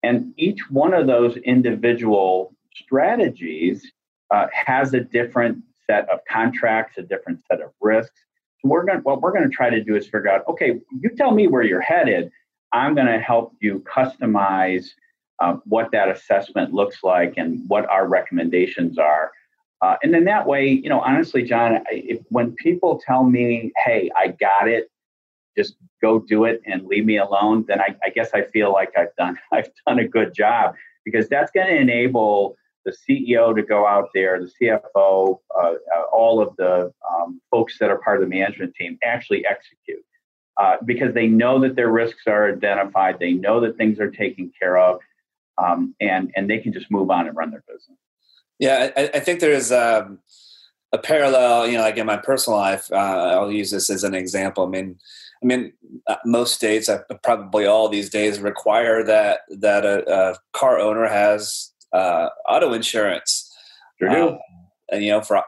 And 0.05 0.33
each 0.37 0.69
one 0.69 0.93
of 0.93 1.07
those 1.07 1.35
individual 1.37 2.53
strategies 2.75 3.91
uh, 4.29 4.45
has 4.53 4.93
a 4.93 4.99
different 4.99 5.63
set 5.87 6.07
of 6.09 6.19
contracts, 6.29 6.99
a 6.99 7.01
different 7.01 7.39
set 7.49 7.61
of 7.61 7.71
risks, 7.81 8.19
So 8.61 8.69
we're 8.69 8.85
going 8.85 8.99
what 8.99 9.21
we're 9.21 9.31
going 9.31 9.49
to 9.49 9.55
try 9.55 9.71
to 9.71 9.83
do 9.83 9.95
is 9.95 10.05
figure 10.05 10.29
out 10.29 10.43
okay 10.47 10.79
you 11.01 11.09
tell 11.17 11.31
me 11.31 11.47
where 11.47 11.63
you're 11.63 11.81
headed. 11.81 12.31
I'm 12.71 12.93
going 12.93 13.07
to 13.07 13.19
help 13.19 13.55
you 13.61 13.83
customize 13.95 14.85
uh, 15.39 15.57
what 15.65 15.91
that 15.91 16.09
assessment 16.09 16.73
looks 16.73 17.03
like 17.03 17.33
and 17.37 17.67
what 17.67 17.89
our 17.89 18.07
recommendations 18.07 18.97
are. 18.97 19.31
Uh, 19.81 19.95
and 20.03 20.13
then 20.13 20.23
that 20.25 20.45
way 20.45 20.67
you 20.67 20.89
know 20.89 21.01
honestly 21.01 21.41
Jon 21.41 21.83
if, 21.89 22.19
when 22.29 22.51
people 22.53 23.01
tell 23.03 23.23
me 23.23 23.71
hey 23.85 24.11
i 24.15 24.27
got 24.27 24.67
it 24.67 24.89
just 25.57 25.75
go 26.01 26.19
do 26.19 26.45
it 26.45 26.61
and 26.65 26.85
leave 26.85 27.05
me 27.05 27.17
alone 27.17 27.65
then 27.67 27.79
I, 27.79 27.95
I 28.03 28.09
guess 28.09 28.29
i 28.33 28.43
feel 28.43 28.71
like 28.71 28.91
i've 28.97 29.15
done 29.17 29.37
i've 29.51 29.69
done 29.87 29.99
a 29.99 30.07
good 30.07 30.33
job 30.33 30.75
because 31.03 31.29
that's 31.29 31.51
going 31.51 31.67
to 31.67 31.75
enable 31.75 32.57
the 32.85 32.91
CEO 32.91 33.55
to 33.55 33.63
go 33.63 33.85
out 33.85 34.09
there, 34.13 34.39
the 34.39 34.51
CFO, 34.61 35.39
uh, 35.59 35.61
uh, 35.61 35.73
all 36.13 36.39
of 36.39 36.55
the 36.57 36.93
um, 37.11 37.41
folks 37.49 37.79
that 37.79 37.89
are 37.89 37.97
part 37.97 38.21
of 38.21 38.29
the 38.29 38.33
management 38.33 38.75
team 38.75 38.97
actually 39.03 39.43
execute 39.45 40.05
uh, 40.57 40.77
because 40.85 41.13
they 41.13 41.27
know 41.27 41.59
that 41.59 41.75
their 41.75 41.91
risks 41.91 42.23
are 42.27 42.53
identified, 42.53 43.17
they 43.19 43.33
know 43.33 43.59
that 43.59 43.75
things 43.77 43.99
are 43.99 44.11
taken 44.11 44.51
care 44.59 44.77
of, 44.77 44.99
um, 45.57 45.95
and 45.99 46.31
and 46.35 46.49
they 46.49 46.59
can 46.59 46.71
just 46.71 46.91
move 46.91 47.09
on 47.09 47.27
and 47.27 47.35
run 47.35 47.49
their 47.49 47.63
business. 47.67 47.97
Yeah, 48.59 48.91
I, 48.95 49.09
I 49.15 49.19
think 49.19 49.39
there 49.39 49.51
is 49.51 49.71
um, 49.71 50.19
a 50.93 50.97
parallel. 50.97 51.67
You 51.67 51.77
know, 51.77 51.83
like 51.83 51.97
in 51.97 52.05
my 52.05 52.17
personal 52.17 52.59
life, 52.59 52.89
uh, 52.91 52.95
I'll 52.95 53.51
use 53.51 53.71
this 53.71 53.89
as 53.89 54.03
an 54.03 54.13
example. 54.13 54.65
I 54.65 54.69
mean. 54.69 54.99
I 55.43 55.45
mean, 55.45 55.73
uh, 56.07 56.15
most 56.25 56.55
states, 56.55 56.89
uh, 56.89 56.99
probably 57.23 57.65
all 57.65 57.89
these 57.89 58.09
days, 58.09 58.39
require 58.39 59.03
that 59.03 59.41
that 59.49 59.85
a, 59.85 60.03
a 60.11 60.35
car 60.53 60.79
owner 60.79 61.07
has 61.07 61.71
uh, 61.93 62.29
auto 62.47 62.73
insurance. 62.73 63.51
Sure 63.99 64.09
do. 64.09 64.27
Um, 64.29 64.39
and 64.91 65.03
you 65.03 65.11
know, 65.11 65.21
for 65.21 65.41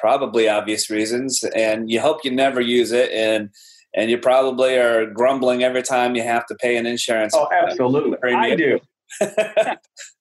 probably 0.00 0.48
obvious 0.48 0.90
reasons, 0.90 1.44
and 1.54 1.90
you 1.90 2.00
hope 2.00 2.24
you 2.24 2.30
never 2.30 2.60
use 2.60 2.92
it, 2.92 3.10
and 3.12 3.50
and 3.94 4.10
you 4.10 4.18
probably 4.18 4.76
are 4.76 5.06
grumbling 5.06 5.62
every 5.62 5.82
time 5.82 6.14
you 6.14 6.22
have 6.22 6.46
to 6.46 6.54
pay 6.56 6.76
an 6.76 6.86
insurance. 6.86 7.34
Oh, 7.36 7.48
absolutely, 7.52 8.32
I 8.32 8.54
do. 8.54 8.80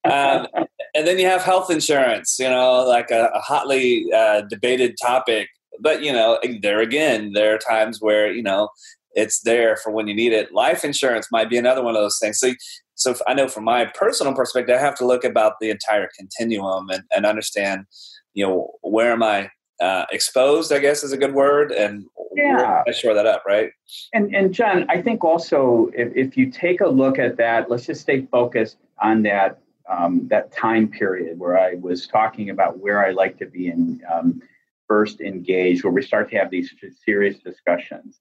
um, 0.04 0.48
and 0.94 1.08
then 1.08 1.18
you 1.18 1.26
have 1.26 1.42
health 1.42 1.72
insurance, 1.72 2.38
you 2.40 2.50
know, 2.50 2.84
like 2.86 3.10
a, 3.12 3.32
a 3.34 3.40
hotly 3.40 4.12
uh, 4.14 4.42
debated 4.42 4.96
topic. 5.02 5.48
But 5.80 6.04
you 6.04 6.12
know, 6.12 6.40
there 6.62 6.82
again, 6.82 7.32
there 7.34 7.56
are 7.56 7.58
times 7.58 8.02
where 8.02 8.32
you 8.32 8.44
know 8.44 8.70
it's 9.14 9.42
there 9.42 9.76
for 9.78 9.92
when 9.92 10.08
you 10.08 10.16
need 10.16 10.34
it. 10.34 10.54
Life 10.54 10.84
insurance 10.84 11.28
might 11.32 11.50
be 11.50 11.58
another 11.58 11.84
one 11.84 11.96
of 11.96 12.02
those 12.02 12.20
things. 12.20 12.40
So 12.40 12.54
so 12.96 13.16
I 13.28 13.34
know 13.34 13.48
from 13.48 13.64
my 13.64 13.86
personal 13.86 14.34
perspective, 14.34 14.76
I 14.76 14.80
have 14.80 14.96
to 14.98 15.08
look 15.08 15.24
about 15.24 15.54
the 15.60 15.72
entire 15.72 16.08
continuum 16.16 16.90
and, 16.90 17.04
and 17.16 17.26
understand, 17.26 17.86
you 18.34 18.46
know, 18.46 18.72
where 18.82 19.12
am 19.12 19.24
I 19.24 19.50
uh, 19.82 20.06
exposed? 20.12 20.72
I 20.72 20.78
guess 20.78 21.04
is 21.04 21.12
a 21.12 21.18
good 21.18 21.34
word, 21.34 21.72
and 21.72 22.06
yeah, 22.36 22.84
I 22.88 22.92
shore 22.92 23.16
that 23.16 23.26
up, 23.26 23.44
right? 23.46 23.72
And 24.14 24.36
and 24.36 24.54
Jon, 24.54 24.86
I 24.90 25.02
think 25.02 25.24
also 25.24 25.90
if, 25.96 26.16
if 26.16 26.38
you 26.38 26.52
take 26.52 26.82
a 26.82 26.88
look 26.88 27.18
at 27.18 27.38
that, 27.38 27.70
let's 27.70 27.88
just 27.88 28.02
stay 28.02 28.28
focused 28.28 28.78
on 29.02 29.24
that 29.24 29.60
um, 29.90 30.28
that 30.30 30.52
time 30.52 30.88
period 30.88 31.40
where 31.40 31.58
I 31.60 31.76
was 31.76 32.08
talking 32.08 32.50
about 32.50 32.80
where 32.80 33.06
I 33.06 33.12
like 33.12 33.38
to 33.40 33.46
be 33.46 33.68
in, 33.68 34.02
um, 34.12 34.42
first 34.88 35.22
engaged, 35.22 35.84
where 35.84 35.92
we 35.92 36.02
start 36.02 36.30
to 36.30 36.38
have 36.38 36.52
these 36.52 36.74
serious 37.04 37.40
discussions. 37.40 38.20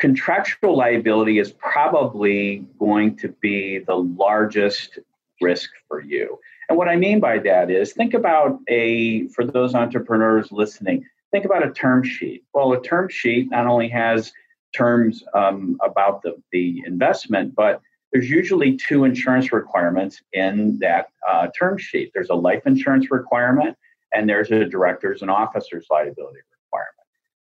Contractual 0.00 0.76
liability 0.76 1.38
is 1.38 1.52
probably 1.52 2.66
going 2.78 3.16
to 3.16 3.28
be 3.40 3.78
the 3.78 3.96
largest 3.96 4.98
risk 5.40 5.70
for 5.88 6.00
you. 6.00 6.38
And 6.68 6.78
what 6.78 6.88
I 6.88 6.96
mean 6.96 7.20
by 7.20 7.38
that 7.40 7.70
is 7.70 7.92
think 7.92 8.14
about 8.14 8.60
a, 8.68 9.28
for 9.28 9.44
those 9.44 9.74
entrepreneurs 9.74 10.50
listening, 10.50 11.04
think 11.32 11.44
about 11.44 11.66
a 11.66 11.70
term 11.72 12.02
sheet. 12.02 12.44
Well, 12.54 12.72
a 12.72 12.82
term 12.82 13.08
sheet 13.10 13.50
not 13.50 13.66
only 13.66 13.88
has 13.90 14.32
terms 14.74 15.22
um, 15.34 15.78
about 15.84 16.22
the, 16.22 16.40
the 16.50 16.82
investment, 16.86 17.54
but 17.54 17.82
there's 18.12 18.30
usually 18.30 18.76
two 18.76 19.04
insurance 19.04 19.52
requirements 19.52 20.22
in 20.32 20.78
that 20.78 21.08
uh, 21.28 21.48
term 21.58 21.76
sheet. 21.76 22.10
There's 22.14 22.30
a 22.30 22.34
life 22.34 22.62
insurance 22.66 23.10
requirement, 23.10 23.76
and 24.12 24.28
there's 24.28 24.50
a 24.50 24.64
director's 24.64 25.22
and 25.22 25.30
officer's 25.30 25.86
liability 25.90 26.38
requirement. 26.38 26.59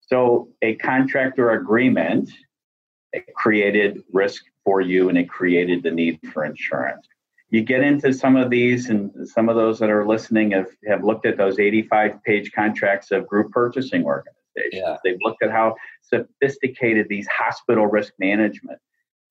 So 0.08 0.50
a 0.62 0.76
contractor 0.76 1.52
agreement 1.52 2.30
it 3.16 3.34
created 3.34 4.04
risk 4.12 4.44
for 4.64 4.82
you, 4.82 5.10
and 5.10 5.18
it 5.18 5.30
created 5.30 5.84
the 5.84 5.92
need 5.92 6.20
for 6.34 6.44
insurance. 6.44 7.08
You 7.50 7.64
get 7.64 7.82
into 7.82 8.12
some 8.14 8.36
of 8.36 8.50
these, 8.50 8.90
and 8.90 9.12
some 9.28 9.48
of 9.48 9.56
those 9.56 9.80
that 9.80 9.90
are 9.90 10.06
listening 10.06 10.52
have, 10.52 10.68
have 10.88 11.04
looked 11.04 11.26
at 11.26 11.38
those 11.38 11.58
85 11.58 12.22
page 12.24 12.52
contracts 12.52 13.12
of 13.12 13.26
group 13.28 13.52
purchasing 13.52 14.04
organizations. 14.04 14.74
Yeah. 14.74 14.98
They've 15.04 15.20
looked 15.22 15.44
at 15.44 15.52
how 15.52 15.76
sophisticated 16.02 17.08
these 17.08 17.28
hospital 17.28 17.88
risk 17.88 18.14
management 18.20 18.80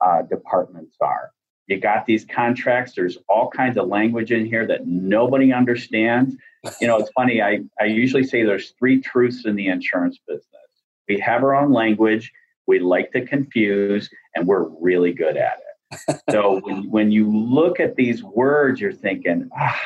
uh, 0.01 0.23
departments 0.23 0.97
are. 1.01 1.31
You 1.67 1.79
got 1.79 2.07
these 2.07 2.25
contracts. 2.25 2.93
There's 2.95 3.19
all 3.29 3.51
kinds 3.51 3.77
of 3.77 3.89
language 3.89 4.33
in 4.33 4.47
here 4.47 4.67
that 4.67 4.87
nobody 4.87 5.53
understands. 5.53 6.35
You 6.81 6.87
know, 6.87 6.99
it's 6.99 7.11
funny. 7.15 7.43
I, 7.43 7.61
I 7.81 7.85
usually 7.85 8.25
say 8.25 8.45
there's 8.45 8.71
three 8.79 9.01
truths 9.01 9.45
in 9.45 9.57
the 9.57 9.69
insurance 9.69 10.19
business. 10.27 10.64
We 11.09 11.19
have 11.21 11.43
our 11.43 11.55
own 11.55 11.73
language. 11.73 12.33
We 12.67 12.79
like 12.79 13.13
to 13.13 13.25
confuse, 13.25 14.09
and 14.35 14.47
we're 14.47 14.69
really 14.81 15.13
good 15.13 15.37
at 15.37 15.59
it. 15.59 16.21
so 16.31 16.61
when, 16.61 16.91
when 16.91 17.11
you 17.11 17.31
look 17.31 17.79
at 17.79 17.97
these 17.97 18.23
words, 18.23 18.81
you're 18.81 18.93
thinking, 18.93 19.49
ah, 19.57 19.81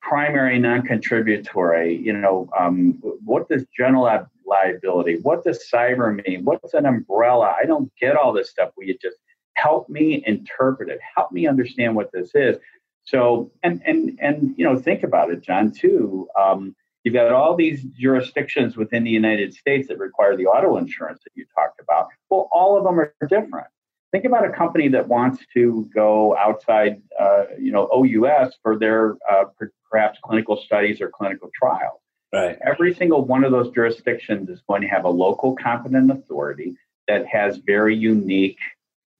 primary 0.00 0.58
non-contributory. 0.58 1.96
You 1.96 2.12
know, 2.12 2.48
um, 2.58 2.98
what 3.24 3.48
does 3.48 3.64
general 3.76 4.04
lab 4.04 4.28
liability? 4.46 5.18
What 5.22 5.44
does 5.44 5.64
cyber 5.72 6.22
mean? 6.26 6.44
What's 6.44 6.74
an 6.74 6.86
umbrella? 6.86 7.54
I 7.60 7.64
don't 7.64 7.90
get 8.00 8.16
all 8.16 8.32
this 8.32 8.50
stuff. 8.50 8.70
Will 8.76 8.84
you 8.84 8.96
just 9.00 9.16
help 9.54 9.88
me 9.88 10.22
interpret 10.26 10.88
it? 10.88 11.00
Help 11.16 11.32
me 11.32 11.46
understand 11.46 11.96
what 11.96 12.10
this 12.12 12.30
is. 12.34 12.56
So, 13.04 13.50
and 13.62 13.82
and 13.84 14.18
and 14.20 14.54
you 14.56 14.64
know, 14.64 14.76
think 14.78 15.02
about 15.02 15.30
it, 15.30 15.40
Jon. 15.40 15.72
Too, 15.72 16.28
um, 16.38 16.76
you've 17.04 17.14
got 17.14 17.32
all 17.32 17.56
these 17.56 17.82
jurisdictions 17.98 18.76
within 18.76 19.04
the 19.04 19.10
United 19.10 19.54
States 19.54 19.88
that 19.88 19.98
require 19.98 20.36
the 20.36 20.46
auto 20.46 20.76
insurance 20.76 21.20
that 21.24 21.30
you 21.34 21.44
talked 21.54 21.80
about. 21.80 22.08
Well, 22.30 22.48
all 22.52 22.76
of 22.76 22.84
them 22.84 22.98
are 22.98 23.14
different. 23.28 23.66
Think 24.12 24.24
about 24.24 24.44
a 24.44 24.50
company 24.50 24.88
that 24.88 25.08
wants 25.08 25.42
to 25.54 25.88
go 25.94 26.36
outside, 26.36 27.00
uh, 27.18 27.44
you 27.58 27.72
know, 27.72 27.88
OUS 27.92 28.54
for 28.62 28.78
their 28.78 29.16
uh, 29.30 29.44
perhaps 29.90 30.18
clinical 30.22 30.56
studies 30.56 31.00
or 31.00 31.08
clinical 31.08 31.50
trials. 31.54 31.98
Right. 32.32 32.58
Every 32.66 32.94
single 32.94 33.24
one 33.24 33.44
of 33.44 33.52
those 33.52 33.70
jurisdictions 33.72 34.48
is 34.48 34.62
going 34.68 34.82
to 34.82 34.88
have 34.88 35.04
a 35.04 35.08
local 35.08 35.54
competent 35.54 36.10
authority 36.10 36.74
that 37.08 37.26
has 37.26 37.58
very 37.58 37.96
unique 37.96 38.58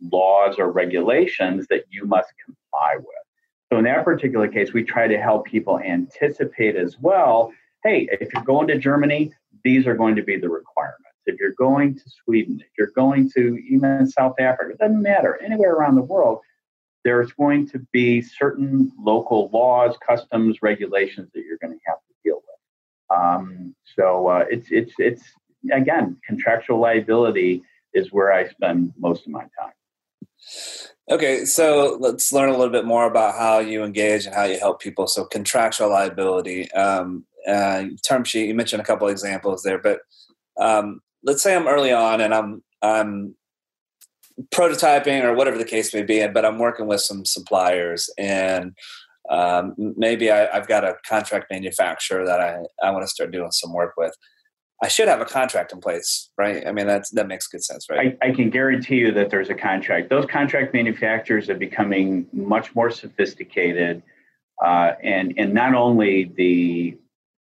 laws 0.00 0.56
or 0.58 0.70
regulations 0.70 1.66
that 1.68 1.84
you 1.90 2.06
must 2.06 2.32
comply 2.44 2.96
with. 2.96 3.06
So, 3.70 3.78
in 3.78 3.84
that 3.84 4.04
particular 4.04 4.48
case, 4.48 4.72
we 4.72 4.84
try 4.84 5.08
to 5.08 5.18
help 5.18 5.46
people 5.46 5.78
anticipate 5.78 6.76
as 6.76 6.98
well 7.00 7.52
hey, 7.84 8.08
if 8.20 8.32
you're 8.32 8.44
going 8.44 8.68
to 8.68 8.78
Germany, 8.78 9.32
these 9.64 9.86
are 9.86 9.94
going 9.94 10.16
to 10.16 10.22
be 10.22 10.36
the 10.36 10.48
requirements. 10.48 10.98
If 11.26 11.38
you're 11.38 11.52
going 11.52 11.94
to 11.96 12.02
Sweden, 12.24 12.60
if 12.60 12.68
you're 12.76 12.92
going 12.94 13.30
to 13.36 13.58
even 13.68 14.06
South 14.08 14.34
Africa, 14.40 14.72
it 14.72 14.78
doesn't 14.78 15.02
matter, 15.02 15.40
anywhere 15.42 15.72
around 15.74 15.94
the 15.94 16.02
world, 16.02 16.40
there's 17.04 17.32
going 17.32 17.68
to 17.68 17.80
be 17.92 18.20
certain 18.22 18.92
local 18.98 19.50
laws, 19.52 19.96
customs, 20.06 20.58
regulations 20.62 21.30
that 21.34 21.42
you're 21.44 21.58
going 21.58 21.72
to 21.72 21.80
have 21.86 21.98
to 21.98 22.14
deal 22.24 22.36
with. 22.36 23.18
Um, 23.18 23.74
so 23.96 24.28
uh, 24.28 24.44
it's 24.50 24.68
it's 24.70 24.94
it's 24.98 25.22
again 25.72 26.18
contractual 26.26 26.78
liability 26.78 27.62
is 27.92 28.12
where 28.12 28.32
I 28.32 28.48
spend 28.48 28.92
most 28.98 29.26
of 29.26 29.32
my 29.32 29.42
time. 29.42 29.72
Okay, 31.10 31.44
so 31.44 31.96
let's 32.00 32.32
learn 32.32 32.48
a 32.48 32.56
little 32.56 32.72
bit 32.72 32.84
more 32.84 33.06
about 33.06 33.34
how 33.34 33.58
you 33.58 33.82
engage 33.82 34.24
and 34.26 34.34
how 34.34 34.44
you 34.44 34.58
help 34.58 34.80
people. 34.80 35.06
So 35.06 35.24
contractual 35.24 35.90
liability, 35.90 36.70
um, 36.72 37.24
uh, 37.46 37.84
term 38.06 38.24
sheet. 38.24 38.46
You 38.46 38.54
mentioned 38.54 38.80
a 38.80 38.84
couple 38.84 39.08
examples 39.08 39.62
there, 39.62 39.78
but 39.78 40.00
um, 40.58 41.00
let's 41.24 41.42
say 41.42 41.56
I'm 41.56 41.66
early 41.66 41.92
on 41.92 42.20
and 42.20 42.32
I'm 42.32 42.62
I'm 42.82 43.34
prototyping 44.50 45.22
or 45.24 45.34
whatever 45.34 45.58
the 45.58 45.64
case 45.64 45.92
may 45.92 46.02
be, 46.02 46.26
but 46.28 46.44
I'm 46.44 46.58
working 46.58 46.86
with 46.86 47.00
some 47.00 47.24
suppliers 47.24 48.08
and 48.18 48.72
um, 49.30 49.74
maybe 49.78 50.30
I, 50.30 50.52
have 50.52 50.66
got 50.66 50.84
a 50.84 50.96
contract 51.06 51.46
manufacturer 51.50 52.24
that 52.26 52.40
I, 52.40 52.58
I 52.82 52.90
want 52.90 53.02
to 53.04 53.08
start 53.08 53.30
doing 53.30 53.52
some 53.52 53.72
work 53.72 53.94
with. 53.96 54.14
I 54.82 54.88
should 54.88 55.06
have 55.06 55.20
a 55.20 55.24
contract 55.24 55.72
in 55.72 55.80
place, 55.80 56.28
right? 56.36 56.66
I 56.66 56.72
mean, 56.72 56.88
that's 56.88 57.10
that 57.10 57.28
makes 57.28 57.46
good 57.46 57.62
sense, 57.62 57.86
right? 57.88 58.18
I, 58.20 58.28
I 58.28 58.30
can 58.32 58.50
guarantee 58.50 58.96
you 58.96 59.12
that 59.12 59.30
there's 59.30 59.48
a 59.48 59.54
contract. 59.54 60.10
Those 60.10 60.26
contract 60.26 60.74
manufacturers 60.74 61.48
are 61.48 61.54
becoming 61.54 62.26
much 62.32 62.74
more 62.74 62.90
sophisticated, 62.90 64.02
uh, 64.62 64.92
and 65.02 65.34
and 65.38 65.54
not 65.54 65.74
only 65.74 66.32
the 66.36 66.98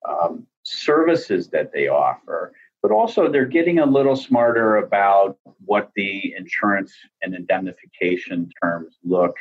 um, 0.10 0.48
services 0.64 1.50
that 1.50 1.72
they 1.72 1.88
offer, 1.88 2.52
but 2.82 2.92
also 2.92 3.30
they're 3.30 3.46
getting 3.46 3.78
a 3.78 3.86
little 3.86 4.16
smarter 4.16 4.78
about 4.78 5.38
what 5.66 5.92
the 5.96 6.34
insurance 6.36 6.92
and 7.22 7.36
indemnification 7.36 8.50
terms 8.62 8.98
look 9.04 9.36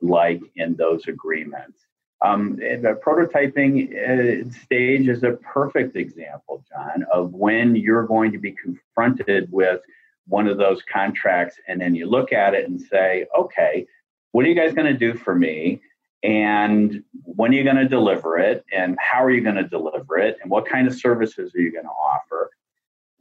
like 0.00 0.40
in 0.56 0.76
those 0.76 1.06
agreements. 1.08 1.87
Um, 2.20 2.56
the 2.56 2.98
prototyping 3.04 3.94
uh, 3.94 4.50
stage 4.64 5.08
is 5.08 5.22
a 5.22 5.32
perfect 5.32 5.96
example, 5.96 6.64
Jon, 6.68 7.04
of 7.12 7.32
when 7.32 7.76
you're 7.76 8.06
going 8.06 8.32
to 8.32 8.38
be 8.38 8.52
confronted 8.52 9.50
with 9.52 9.80
one 10.26 10.48
of 10.48 10.58
those 10.58 10.82
contracts, 10.82 11.56
and 11.68 11.80
then 11.80 11.94
you 11.94 12.06
look 12.06 12.32
at 12.32 12.54
it 12.54 12.68
and 12.68 12.80
say, 12.80 13.26
okay, 13.38 13.86
what 14.32 14.44
are 14.44 14.48
you 14.48 14.54
guys 14.54 14.74
going 14.74 14.92
to 14.92 14.98
do 14.98 15.14
for 15.14 15.34
me? 15.34 15.80
And 16.22 17.04
when 17.22 17.52
are 17.52 17.54
you 17.54 17.64
going 17.64 17.76
to 17.76 17.88
deliver 17.88 18.38
it? 18.38 18.64
And 18.72 18.98
how 18.98 19.22
are 19.24 19.30
you 19.30 19.40
going 19.40 19.54
to 19.54 19.68
deliver 19.68 20.18
it? 20.18 20.38
And 20.42 20.50
what 20.50 20.68
kind 20.68 20.88
of 20.88 20.94
services 20.94 21.54
are 21.54 21.60
you 21.60 21.72
going 21.72 21.84
to 21.84 21.90
offer? 21.90 22.50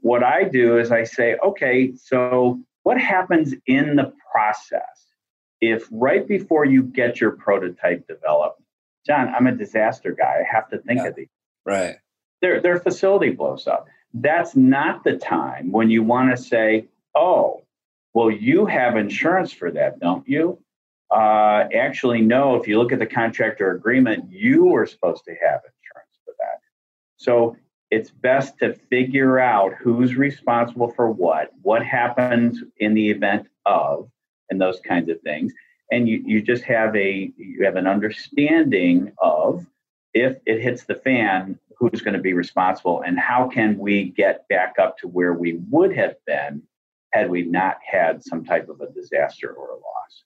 What 0.02 0.24
I 0.24 0.44
do 0.44 0.80
is 0.80 0.92
I 0.92 1.04
say, 1.04 1.38
okay, 1.44 1.94
so 1.96 2.60
what 2.84 3.00
happens 3.00 3.54
in 3.68 3.96
the 3.96 4.14
process 4.32 5.08
if 5.62 5.88
right 5.92 6.28
before 6.28 6.66
you 6.66 6.84
get 6.84 7.20
your 7.20 7.32
prototype 7.32 8.08
developed, 8.08 8.62
Jon, 9.08 9.34
I'm 9.34 9.48
a 9.48 9.56
disaster 9.56 10.14
guy. 10.14 10.42
I 10.42 10.56
have 10.56 10.70
to 10.70 10.80
think 10.80 11.00
yeah, 11.00 11.08
of 11.08 11.16
these. 11.16 11.30
Right. 11.66 11.96
Their 12.42 12.62
their 12.62 12.80
facility 12.80 13.32
blows 13.32 13.68
up. 13.68 13.88
That's 14.14 14.56
not 14.56 15.04
the 15.04 15.18
time 15.18 15.72
when 15.72 15.90
you 15.90 16.04
want 16.04 16.36
to 16.36 16.42
say, 16.42 16.88
"Oh, 17.16 17.64
well, 18.14 18.30
you 18.30 18.66
have 18.66 18.98
insurance 18.98 19.52
for 19.52 19.72
that, 19.72 20.00
don't 20.00 20.28
you?" 20.28 20.60
Uh, 21.10 21.66
actually, 21.74 22.22
no. 22.22 22.56
If 22.56 22.68
you 22.68 22.78
look 22.78 22.92
at 22.92 23.00
the 23.00 23.06
contractor 23.06 23.72
agreement, 23.72 24.32
you 24.32 24.66
were 24.66 24.86
supposed 24.86 25.24
to 25.26 25.32
have 25.32 25.62
insurance 25.62 26.20
for 26.26 26.34
that. 26.40 26.60
So 27.16 27.56
it's 27.90 28.10
best 28.10 28.60
to 28.60 28.74
figure 28.74 29.40
out 29.40 29.74
who's 29.80 30.16
responsible 30.16 30.92
for 30.92 31.10
what, 31.10 31.52
what 31.62 31.86
happens 31.86 32.62
in 32.78 32.94
the 32.94 33.10
event 33.10 33.48
of, 33.66 34.10
and 34.50 34.60
those 34.60 34.80
kinds 34.82 35.10
of 35.10 35.22
things 35.22 35.54
and 35.92 36.08
you, 36.08 36.22
you 36.26 36.42
just 36.42 36.64
have 36.64 36.96
a 36.96 37.32
you 37.38 37.64
have 37.64 37.76
an 37.76 37.88
understanding 37.88 39.12
of 39.20 39.66
if 40.14 40.38
it 40.46 40.62
hits 40.62 40.84
the 40.84 40.96
fan 40.96 41.60
who's 41.78 42.02
going 42.02 42.14
to 42.14 42.20
be 42.20 42.34
responsible 42.34 43.02
and 43.02 43.20
how 43.20 43.48
can 43.48 43.78
we 43.78 44.06
get 44.06 44.48
back 44.48 44.76
up 44.80 44.98
to 44.98 45.08
where 45.08 45.34
we 45.34 45.60
would 45.70 45.96
have 45.96 46.16
been 46.26 46.62
had 47.14 47.30
we 47.30 47.44
not 47.44 47.78
had 47.86 48.24
some 48.24 48.44
type 48.44 48.68
of 48.68 48.82
a 48.82 48.92
disaster 48.92 49.52
or 49.52 49.70
a 49.70 49.76
loss. 49.76 50.24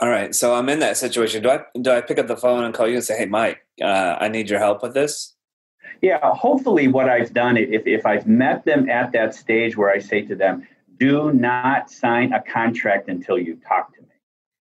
All 0.00 0.08
right 0.08 0.34
so 0.34 0.54
i'm 0.54 0.68
in 0.68 0.80
that 0.80 0.96
situation. 0.96 1.42
Do 1.42 1.50
i 1.50 1.60
do 1.80 1.90
i 1.90 2.00
pick 2.00 2.18
up 2.18 2.26
the 2.26 2.36
phone 2.36 2.64
and 2.64 2.74
call 2.74 2.88
you 2.88 2.96
and 2.96 3.04
say 3.04 3.16
hey 3.16 3.26
mike 3.26 3.66
uh, 3.82 4.16
i 4.20 4.28
need 4.28 4.48
your 4.48 4.58
help 4.58 4.82
with 4.82 4.94
this? 4.94 5.34
Yeah 6.02 6.18
hopefully 6.22 6.88
what 6.88 7.08
i've 7.08 7.34
done 7.34 7.56
if, 7.56 7.86
if 7.86 8.06
i've 8.06 8.26
met 8.26 8.64
them 8.64 8.88
at 8.88 9.12
that 9.12 9.34
stage 9.34 9.76
where 9.76 9.90
i 9.90 9.98
say 9.98 10.22
to 10.22 10.34
them 10.34 10.66
do 10.98 11.32
not 11.32 11.90
sign 11.90 12.32
a 12.32 12.42
contract 12.42 13.08
until 13.08 13.38
you 13.38 13.58
talk 13.66 13.94
to 13.94 13.99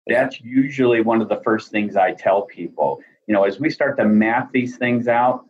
that's 0.06 0.40
usually 0.40 1.00
one 1.00 1.21
of 1.21 1.28
the 1.28 1.40
first 1.44 1.71
things 1.71 1.97
I 1.97 2.12
tell 2.12 2.42
people. 2.42 3.00
You 3.26 3.35
know, 3.35 3.44
as 3.44 3.61
we 3.61 3.71
start 3.71 3.97
to 3.99 4.04
map 4.04 4.50
these 4.52 4.76
things 4.76 5.09
out, 5.09 5.47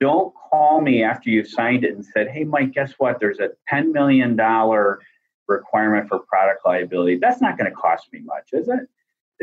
don't 0.00 0.34
call 0.50 0.80
me 0.80 1.02
after 1.02 1.30
you've 1.30 1.48
signed 1.48 1.84
it 1.84 1.94
and 1.94 2.04
said, 2.04 2.28
hey, 2.28 2.44
Mike, 2.44 2.72
guess 2.72 2.92
what? 2.98 3.20
There's 3.20 3.38
a 3.38 3.50
$10 3.72 3.92
million 3.92 4.36
requirement 5.48 6.08
for 6.08 6.20
product 6.20 6.66
liability. 6.66 7.18
That's 7.18 7.40
not 7.40 7.58
going 7.58 7.70
to 7.70 7.76
cost 7.76 8.08
me 8.12 8.20
much, 8.20 8.50
is 8.52 8.68
it? 8.68 8.88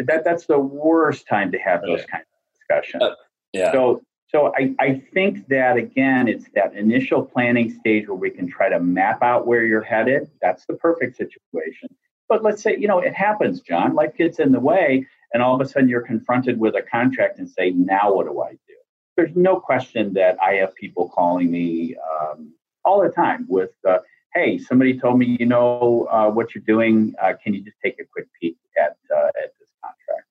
that 0.07 0.23
that's 0.23 0.45
the 0.45 0.59
worst 0.59 1.27
time 1.27 1.51
to 1.51 1.57
have 1.57 1.81
those 1.81 2.05
kind 2.05 2.23
of 2.23 2.57
discussions. 2.57 3.03
Uh, 3.03 3.15
yeah. 3.53 3.71
So 3.71 4.01
so 4.27 4.53
I, 4.55 4.75
I 4.79 5.01
think 5.13 5.47
that 5.47 5.77
again, 5.77 6.27
it's 6.27 6.45
that 6.53 6.75
initial 6.75 7.23
planning 7.23 7.71
stage 7.79 8.07
where 8.07 8.15
we 8.15 8.29
can 8.29 8.47
try 8.47 8.69
to 8.69 8.79
map 8.79 9.23
out 9.23 9.47
where 9.47 9.65
you're 9.65 9.81
headed. 9.81 10.29
That's 10.41 10.65
the 10.65 10.75
perfect 10.75 11.17
situation. 11.17 11.89
But 12.29 12.43
let's 12.43 12.61
say, 12.61 12.77
you 12.77 12.87
know, 12.87 12.99
it 12.99 13.13
happens, 13.13 13.59
Jon. 13.59 13.95
Life 13.95 14.15
gets 14.15 14.37
in 14.39 14.51
the 14.51 14.59
way, 14.59 15.07
and 15.33 15.41
all 15.41 15.55
of 15.55 15.61
a 15.61 15.67
sudden 15.67 15.89
you're 15.89 16.01
confronted 16.01 16.59
with 16.59 16.75
a 16.75 16.83
contract 16.83 17.39
and 17.39 17.49
say, 17.49 17.71
now 17.71 18.13
what 18.13 18.27
do 18.27 18.39
I 18.41 18.51
do? 18.51 18.75
There's 19.17 19.35
no 19.35 19.59
question 19.59 20.13
that 20.13 20.37
I 20.41 20.53
have 20.53 20.73
people 20.75 21.09
calling 21.09 21.49
me 21.51 21.95
um, 21.97 22.53
all 22.85 23.01
the 23.01 23.09
time 23.09 23.45
with, 23.49 23.71
uh, 23.85 23.97
hey, 24.33 24.59
somebody 24.59 24.97
told 24.97 25.17
me 25.17 25.35
you 25.39 25.45
know 25.45 26.07
uh, 26.11 26.29
what 26.29 26.53
you're 26.53 26.63
doing. 26.65 27.15
Uh, 27.21 27.33
can 27.43 27.53
you 27.53 27.61
just 27.61 27.77
take 27.83 27.99
a 27.99 28.05
quick 28.05 28.27
peek 28.39 28.55
at, 28.77 28.95
uh, 29.13 29.27
at 29.43 29.53
this 29.59 29.67
contract? 29.83 30.27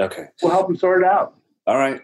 Okay. 0.00 0.28
We'll 0.42 0.52
help 0.52 0.68
them 0.68 0.76
sort 0.76 1.02
it 1.02 1.06
out. 1.06 1.36
All 1.66 1.76
right. 1.76 2.00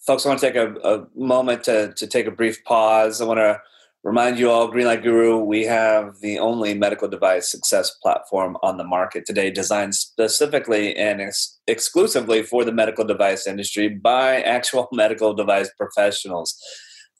Folks, 0.00 0.24
I 0.24 0.30
want 0.30 0.40
to 0.40 0.46
take 0.46 0.56
a, 0.56 0.74
a 0.80 1.06
moment 1.14 1.64
to, 1.64 1.92
to 1.94 2.06
take 2.06 2.26
a 2.26 2.30
brief 2.30 2.64
pause. 2.64 3.20
I 3.20 3.26
want 3.26 3.38
to 3.38 3.60
remind 4.04 4.38
you 4.38 4.50
all, 4.50 4.70
Greenlight 4.70 5.02
Guru, 5.02 5.38
we 5.38 5.64
have 5.64 6.20
the 6.20 6.38
only 6.38 6.74
medical 6.74 7.08
device 7.08 7.50
success 7.50 7.90
platform 8.02 8.56
on 8.62 8.76
the 8.76 8.84
market 8.84 9.24
today, 9.26 9.50
designed 9.50 9.94
specifically 9.94 10.94
and 10.94 11.22
ex- 11.22 11.58
exclusively 11.66 12.42
for 12.42 12.64
the 12.64 12.72
medical 12.72 13.04
device 13.04 13.46
industry 13.46 13.88
by 13.88 14.42
actual 14.42 14.88
medical 14.92 15.32
device 15.32 15.70
professionals. 15.78 16.54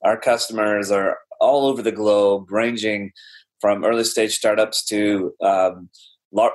Our 0.04 0.20
customers 0.20 0.90
are 0.90 1.18
all 1.40 1.66
over 1.66 1.80
the 1.80 1.92
globe, 1.92 2.50
ranging 2.50 3.12
from 3.60 3.82
early 3.82 4.04
stage 4.04 4.34
startups 4.36 4.84
to 4.84 5.32
um, 5.42 5.88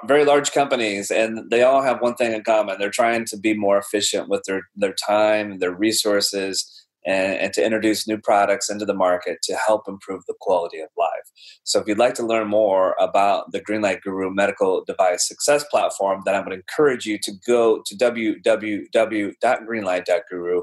very 0.06 0.26
large 0.26 0.52
companies 0.52 1.10
and 1.10 1.50
they 1.50 1.64
all 1.64 1.82
have 1.82 2.02
one 2.02 2.14
thing 2.16 2.34
in 2.34 2.44
common 2.44 2.78
they're 2.78 2.90
trying 2.90 3.24
to 3.26 3.38
be 3.38 3.54
more 3.54 3.78
efficient 3.78 4.28
with 4.28 4.44
their, 4.46 4.62
their 4.76 4.94
time 4.94 5.60
their 5.60 5.74
resources 5.74 6.86
and, 7.06 7.38
and, 7.38 7.54
to 7.54 7.64
introduce 7.64 8.08
new 8.08 8.18
products 8.18 8.70
into 8.70 8.86
the 8.86 8.94
market 8.94 9.38
to 9.44 9.56
help 9.56 9.88
improve 9.88 10.22
the 10.28 10.36
quality 10.42 10.80
of 10.80 10.90
life 10.98 11.32
so 11.64 11.80
if 11.80 11.88
you'd 11.88 11.98
like 11.98 12.14
to 12.14 12.26
learn 12.26 12.48
more 12.48 12.96
about 13.00 13.52
the 13.52 13.62
greenlight 13.62 14.02
guru 14.02 14.34
medical 14.34 14.84
device 14.86 15.28
success 15.28 15.64
platform 15.72 16.22
then 16.26 16.36
i 16.36 16.42
would 16.42 16.54
encourage 16.54 17.06
you 17.06 17.18
to 17.22 17.32
go 17.46 17.82
to 17.86 17.96
www.greenlight.guru 17.96 20.62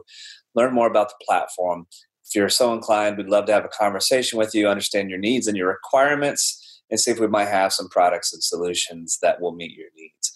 learn 0.55 0.75
more 0.75 0.87
about 0.87 1.09
the 1.09 1.15
platform 1.27 1.87
if 2.25 2.35
you're 2.35 2.49
so 2.49 2.73
inclined 2.73 3.17
we'd 3.17 3.29
love 3.29 3.47
to 3.47 3.53
have 3.53 3.65
a 3.65 3.69
conversation 3.69 4.39
with 4.39 4.55
you 4.55 4.69
understand 4.69 5.11
your 5.11 5.19
needs 5.19 5.47
and 5.47 5.57
your 5.57 5.69
requirements 5.69 6.63
and 6.91 7.01
see 7.01 7.11
if 7.11 7.21
we 7.21 7.29
might 7.29 7.49
have 7.49 7.73
some 7.73 7.89
products 7.89 8.33
and 8.33 8.43
solutions 8.43 9.19
that 9.23 9.41
will 9.41 9.55
meet 9.55 9.77
your 9.77 9.89
needs. 9.97 10.33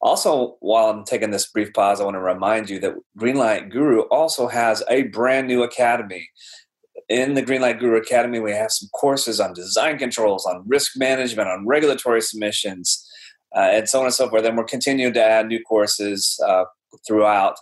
Also, 0.00 0.56
while 0.60 0.90
I'm 0.90 1.04
taking 1.04 1.30
this 1.30 1.50
brief 1.50 1.72
pause, 1.72 2.00
I 2.00 2.04
want 2.04 2.16
to 2.16 2.20
remind 2.20 2.68
you 2.68 2.78
that 2.80 2.94
Greenlight 3.18 3.70
Guru 3.70 4.00
also 4.10 4.48
has 4.48 4.82
a 4.90 5.04
brand 5.04 5.48
new 5.48 5.62
academy. 5.62 6.28
In 7.08 7.34
the 7.34 7.42
Greenlight 7.42 7.80
Guru 7.80 7.96
Academy, 7.96 8.40
we 8.40 8.52
have 8.52 8.70
some 8.70 8.88
courses 8.90 9.40
on 9.40 9.54
design 9.54 9.98
controls, 9.98 10.46
on 10.46 10.64
risk 10.66 10.92
management, 10.96 11.48
on 11.48 11.66
regulatory 11.66 12.20
submissions, 12.20 13.06
uh, 13.56 13.60
and 13.60 13.88
so 13.88 14.00
on 14.00 14.06
and 14.06 14.14
so 14.14 14.28
forth. 14.28 14.44
And 14.44 14.56
we're 14.56 14.64
continuing 14.64 15.12
to 15.14 15.22
add 15.22 15.46
new 15.46 15.62
courses 15.62 16.38
uh, 16.46 16.64
throughout. 17.06 17.56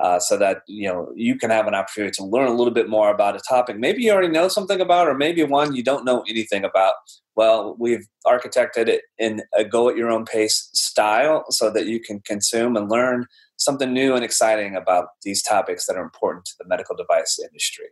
Uh, 0.00 0.20
so 0.20 0.36
that 0.36 0.58
you 0.68 0.88
know 0.88 1.10
you 1.16 1.36
can 1.36 1.50
have 1.50 1.66
an 1.66 1.74
opportunity 1.74 2.12
to 2.12 2.24
learn 2.24 2.46
a 2.46 2.54
little 2.54 2.72
bit 2.72 2.88
more 2.88 3.10
about 3.10 3.34
a 3.34 3.40
topic 3.40 3.76
maybe 3.76 4.00
you 4.00 4.12
already 4.12 4.28
know 4.28 4.46
something 4.46 4.80
about 4.80 5.08
or 5.08 5.14
maybe 5.14 5.42
one 5.42 5.74
you 5.74 5.82
don't 5.82 6.04
know 6.04 6.22
anything 6.28 6.64
about 6.64 6.94
well, 7.38 7.76
we've 7.78 8.04
architected 8.26 8.88
it 8.88 9.02
in 9.16 9.42
a 9.54 9.62
go 9.62 9.88
at 9.88 9.96
your 9.96 10.10
own 10.10 10.24
pace 10.24 10.70
style 10.72 11.44
so 11.50 11.70
that 11.70 11.86
you 11.86 12.00
can 12.00 12.18
consume 12.18 12.76
and 12.76 12.90
learn 12.90 13.26
something 13.58 13.92
new 13.92 14.16
and 14.16 14.24
exciting 14.24 14.74
about 14.74 15.10
these 15.22 15.40
topics 15.40 15.86
that 15.86 15.94
are 15.94 16.02
important 16.02 16.46
to 16.46 16.54
the 16.58 16.66
medical 16.66 16.96
device 16.96 17.38
industry. 17.40 17.84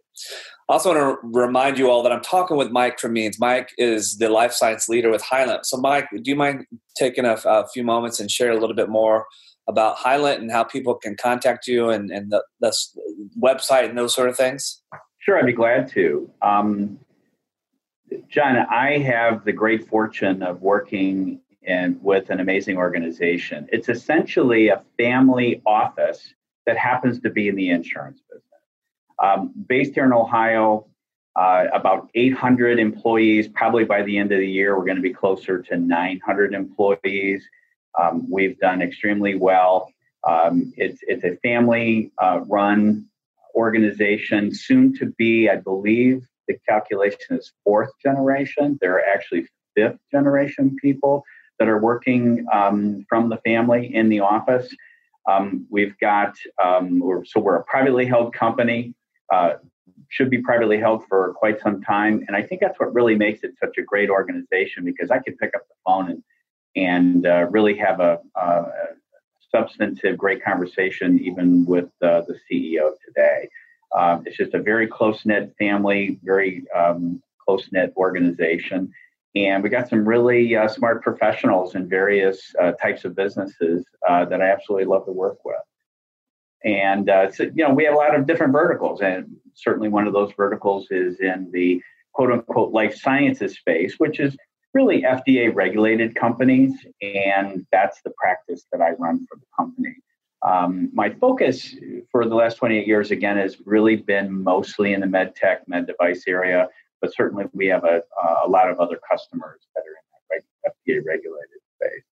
I 0.68 0.72
also 0.72 0.92
want 0.92 1.20
to 1.22 1.28
remind 1.28 1.78
you 1.78 1.88
all 1.88 2.02
that 2.02 2.10
I'm 2.10 2.22
talking 2.22 2.56
with 2.56 2.72
Mike 2.72 2.98
Cremeans. 2.98 3.38
Mike 3.38 3.68
is 3.78 4.18
the 4.18 4.28
life 4.30 4.52
science 4.52 4.88
leader 4.88 5.12
with 5.12 5.22
Hylant. 5.22 5.64
So, 5.64 5.76
Mike, 5.76 6.08
do 6.10 6.28
you 6.28 6.36
mind 6.36 6.66
taking 6.98 7.24
a, 7.24 7.38
a, 7.44 7.68
few 7.68 7.84
moments 7.84 8.18
and 8.18 8.28
share 8.28 8.50
a 8.50 8.58
little 8.58 8.74
bit 8.74 8.88
more 8.88 9.26
about 9.68 9.96
Hylant 9.96 10.40
and 10.40 10.50
how 10.50 10.64
people 10.64 10.94
can 10.94 11.16
contact 11.16 11.66
you 11.66 11.90
and, 11.90 12.10
and 12.10 12.30
the, 12.30 12.42
the 12.60 12.74
website 13.40 13.88
and 13.88 13.98
those 13.98 14.14
sort 14.14 14.28
of 14.28 14.36
things? 14.36 14.82
Sure, 15.18 15.38
I'd 15.38 15.46
be 15.46 15.52
glad 15.52 15.88
to. 15.88 16.30
Um, 16.42 16.98
Jon, 18.28 18.56
I 18.56 18.98
have 18.98 19.44
the 19.44 19.52
great 19.52 19.88
fortune 19.88 20.42
of 20.42 20.62
working 20.62 21.40
in, 21.62 21.98
with 22.00 22.30
an 22.30 22.38
amazing 22.38 22.76
organization. 22.76 23.68
It's 23.72 23.88
essentially 23.88 24.68
a 24.68 24.82
family 24.96 25.62
office 25.66 26.34
that 26.66 26.76
happens 26.76 27.20
to 27.20 27.30
be 27.30 27.48
in 27.48 27.56
the 27.56 27.70
insurance 27.70 28.20
business. 28.30 28.42
Um, 29.22 29.52
based 29.68 29.94
here 29.94 30.04
in 30.04 30.12
Ohio, 30.12 30.86
uh, 31.36 31.66
about 31.72 32.08
800 32.14 32.78
employees. 32.78 33.48
Probably 33.48 33.84
by 33.84 34.02
the 34.02 34.16
end 34.16 34.32
of 34.32 34.38
the 34.38 34.48
year, 34.48 34.76
we're 34.76 34.84
going 34.84 34.96
to 34.96 35.02
be 35.02 35.12
closer 35.12 35.60
to 35.62 35.76
900 35.76 36.54
employees. 36.54 37.46
Um, 38.00 38.26
we've 38.30 38.58
done 38.58 38.82
extremely 38.82 39.34
well. 39.34 39.90
Um, 40.26 40.72
it's 40.76 41.00
it's 41.02 41.24
a 41.24 41.36
family 41.36 42.12
uh, 42.18 42.40
run 42.46 43.06
organization, 43.54 44.54
soon 44.54 44.94
to 44.98 45.06
be, 45.16 45.48
I 45.48 45.56
believe, 45.56 46.26
the 46.46 46.58
calculation 46.68 47.36
is 47.36 47.52
fourth 47.64 47.90
generation. 48.02 48.78
There 48.80 48.94
are 48.94 49.02
actually 49.14 49.48
fifth 49.74 49.98
generation 50.12 50.76
people 50.80 51.24
that 51.58 51.68
are 51.68 51.80
working 51.80 52.46
um, 52.52 53.06
from 53.08 53.30
the 53.30 53.38
family 53.38 53.94
in 53.94 54.08
the 54.08 54.20
office. 54.20 54.68
Um, 55.28 55.66
we've 55.70 55.98
got, 55.98 56.36
um, 56.62 57.00
we're, 57.00 57.24
so 57.24 57.40
we're 57.40 57.56
a 57.56 57.64
privately 57.64 58.06
held 58.06 58.34
company, 58.34 58.94
uh, 59.32 59.54
should 60.08 60.30
be 60.30 60.38
privately 60.42 60.78
held 60.78 61.04
for 61.08 61.34
quite 61.34 61.60
some 61.60 61.82
time. 61.82 62.22
And 62.28 62.36
I 62.36 62.42
think 62.42 62.60
that's 62.60 62.78
what 62.78 62.94
really 62.94 63.16
makes 63.16 63.42
it 63.42 63.52
such 63.58 63.76
a 63.78 63.82
great 63.82 64.10
organization 64.10 64.84
because 64.84 65.10
I 65.10 65.18
can 65.18 65.36
pick 65.36 65.52
up 65.56 65.62
the 65.66 65.74
phone 65.84 66.10
and, 66.10 66.22
and 66.76 67.26
uh, 67.26 67.46
really 67.50 67.76
have 67.76 68.00
a, 68.00 68.20
a, 68.36 68.64
substantive, 69.50 70.18
great 70.18 70.44
conversation 70.44 71.18
even 71.20 71.64
with 71.64 71.88
uh, 72.02 72.20
the 72.22 72.38
CEO 72.50 72.90
today. 73.06 73.48
Uh, 73.96 74.18
it's 74.26 74.36
just 74.36 74.54
a 74.54 74.60
very 74.60 74.86
close 74.86 75.24
knit 75.24 75.54
family, 75.58 76.18
very 76.22 76.64
um, 76.76 77.22
close 77.42 77.68
knit 77.72 77.92
organization. 77.96 78.92
And 79.34 79.62
we 79.62 79.70
got 79.70 79.88
some 79.88 80.06
really 80.06 80.56
uh, 80.56 80.68
smart 80.68 81.02
professionals 81.02 81.74
in 81.74 81.88
various 81.88 82.54
uh, 82.60 82.72
types 82.72 83.04
of 83.04 83.14
businesses 83.14 83.86
uh, 84.08 84.24
that 84.26 84.42
I 84.42 84.50
absolutely 84.50 84.86
love 84.86 85.06
to 85.06 85.12
work 85.12 85.38
with. 85.44 85.56
And 86.64 87.08
so, 87.32 87.44
you 87.44 87.64
know, 87.64 87.72
we 87.72 87.84
have 87.84 87.94
a 87.94 87.96
lot 87.96 88.14
of 88.14 88.26
different 88.26 88.52
verticals, 88.52 89.00
and 89.00 89.36
certainly 89.54 89.88
one 89.88 90.06
of 90.06 90.12
those 90.12 90.32
verticals 90.36 90.88
is 90.90 91.20
in 91.20 91.48
the 91.52 91.80
quote 92.12 92.32
unquote 92.32 92.72
life 92.72 92.94
sciences 92.96 93.54
space, 93.54 93.94
which 93.98 94.18
is 94.18 94.36
really 94.76 95.00
FDA 95.00 95.52
regulated 95.54 96.14
companies. 96.14 96.72
And 97.00 97.66
that's 97.72 98.02
the 98.02 98.10
practice 98.10 98.66
that 98.70 98.82
I 98.82 98.90
run 99.04 99.26
for 99.26 99.36
the 99.38 99.46
company. 99.58 99.96
Um, 100.42 100.90
my 100.92 101.08
focus 101.08 101.74
for 102.12 102.26
the 102.26 102.34
last 102.34 102.58
28 102.58 102.86
years, 102.86 103.10
again, 103.10 103.38
has 103.38 103.56
really 103.64 103.96
been 103.96 104.30
mostly 104.44 104.92
in 104.92 105.00
the 105.00 105.06
med 105.06 105.34
tech, 105.34 105.66
med 105.66 105.86
device 105.86 106.24
area, 106.28 106.68
but 107.00 107.14
certainly 107.14 107.46
we 107.54 107.66
have 107.68 107.84
a, 107.84 108.02
a 108.44 108.48
lot 108.48 108.70
of 108.70 108.78
other 108.78 108.98
customers 109.10 109.60
that 109.74 109.80
are 109.80 109.96
in 109.98 110.42
that 110.64 110.72
FDA 110.72 110.98
regulated 111.04 111.60
space. 111.76 112.04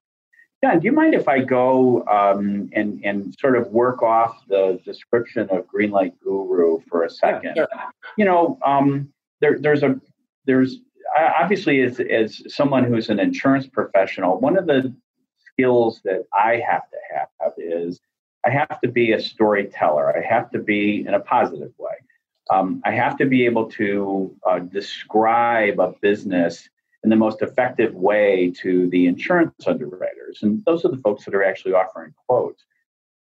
Jon, 0.62 0.79
do 0.79 0.85
you 0.85 0.92
mind 0.92 1.14
if 1.14 1.27
I 1.27 1.40
go 1.40 2.07
um, 2.07 2.70
and, 2.72 3.05
and 3.05 3.35
sort 3.40 3.57
of 3.57 3.66
work 3.72 4.03
off 4.05 4.46
the 4.46 4.81
description 4.85 5.48
of 5.51 5.66
Greenlight 5.66 6.12
Guru 6.22 6.79
for 6.88 7.03
a 7.03 7.11
second? 7.11 7.55
Yeah, 7.57 7.66
sure. 7.72 7.92
You 8.16 8.25
know, 8.25 8.59
um, 8.64 9.12
there, 9.40 9.59
there's 9.59 9.83
a 9.83 10.01
there's 10.46 10.79
obviously 11.18 11.83
as, 11.83 12.01
as 12.01 12.42
someone 12.48 12.85
who's 12.85 13.09
an 13.09 13.20
insurance 13.20 13.66
professional, 13.66 14.38
one 14.38 14.57
of 14.57 14.66
the 14.66 14.94
skills 15.53 16.01
that 16.05 16.25
I 16.35 16.62
have 16.66 16.88
to 16.90 16.96
have 17.14 17.53
is 17.59 18.01
I 18.44 18.51
have 18.51 18.81
to 18.81 18.88
be 18.88 19.12
a 19.12 19.20
storyteller. 19.20 20.16
I 20.16 20.22
have 20.27 20.51
to 20.51 20.59
be 20.59 21.05
in 21.07 21.14
a 21.14 21.20
positive 21.20 21.72
way. 21.79 21.94
Um, 22.51 22.83
I 22.85 22.90
have 22.90 23.16
to 23.18 23.27
be 23.27 23.44
able 23.44 23.70
to 23.72 24.35
uh, 24.46 24.59
describe 24.59 25.79
a 25.79 25.94
business 26.01 26.68
in 27.05 27.11
the 27.11 27.16
most 27.16 27.42
effective 27.42 27.94
way 27.94 28.53
to 28.62 28.88
the 28.90 29.07
insurance 29.07 29.66
underwriters. 29.66 30.40
And 30.42 30.64
those 30.64 30.85
are 30.85 30.88
the 30.90 30.98
folks 30.98 31.25
that 31.25 31.35
are 31.35 31.44
actually 31.44 31.75
offering 31.75 32.14
quotes. 32.27 32.64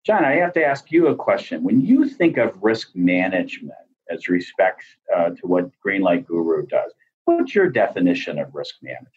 Jon, 0.06 0.25
I 0.25 0.34
have 0.38 0.54
to 0.54 0.65
ask 0.65 0.91
you 0.91 1.08
a 1.08 1.15
question. 1.15 1.63
When 1.63 1.82
you 1.82 2.10
think 2.10 2.38
of 2.38 2.58
risk 2.62 2.95
management 2.95 3.73
as 4.10 4.27
respects 4.27 4.86
uh, 5.15 5.30
to 5.30 5.47
what 5.47 5.69
Greenlight 5.86 6.25
Guru 6.25 6.65
does, 6.65 6.91
what's 7.38 7.56
your 7.56 7.70
definition 7.70 8.39
of 8.39 8.54
risk 8.54 8.76
management? 8.82 9.10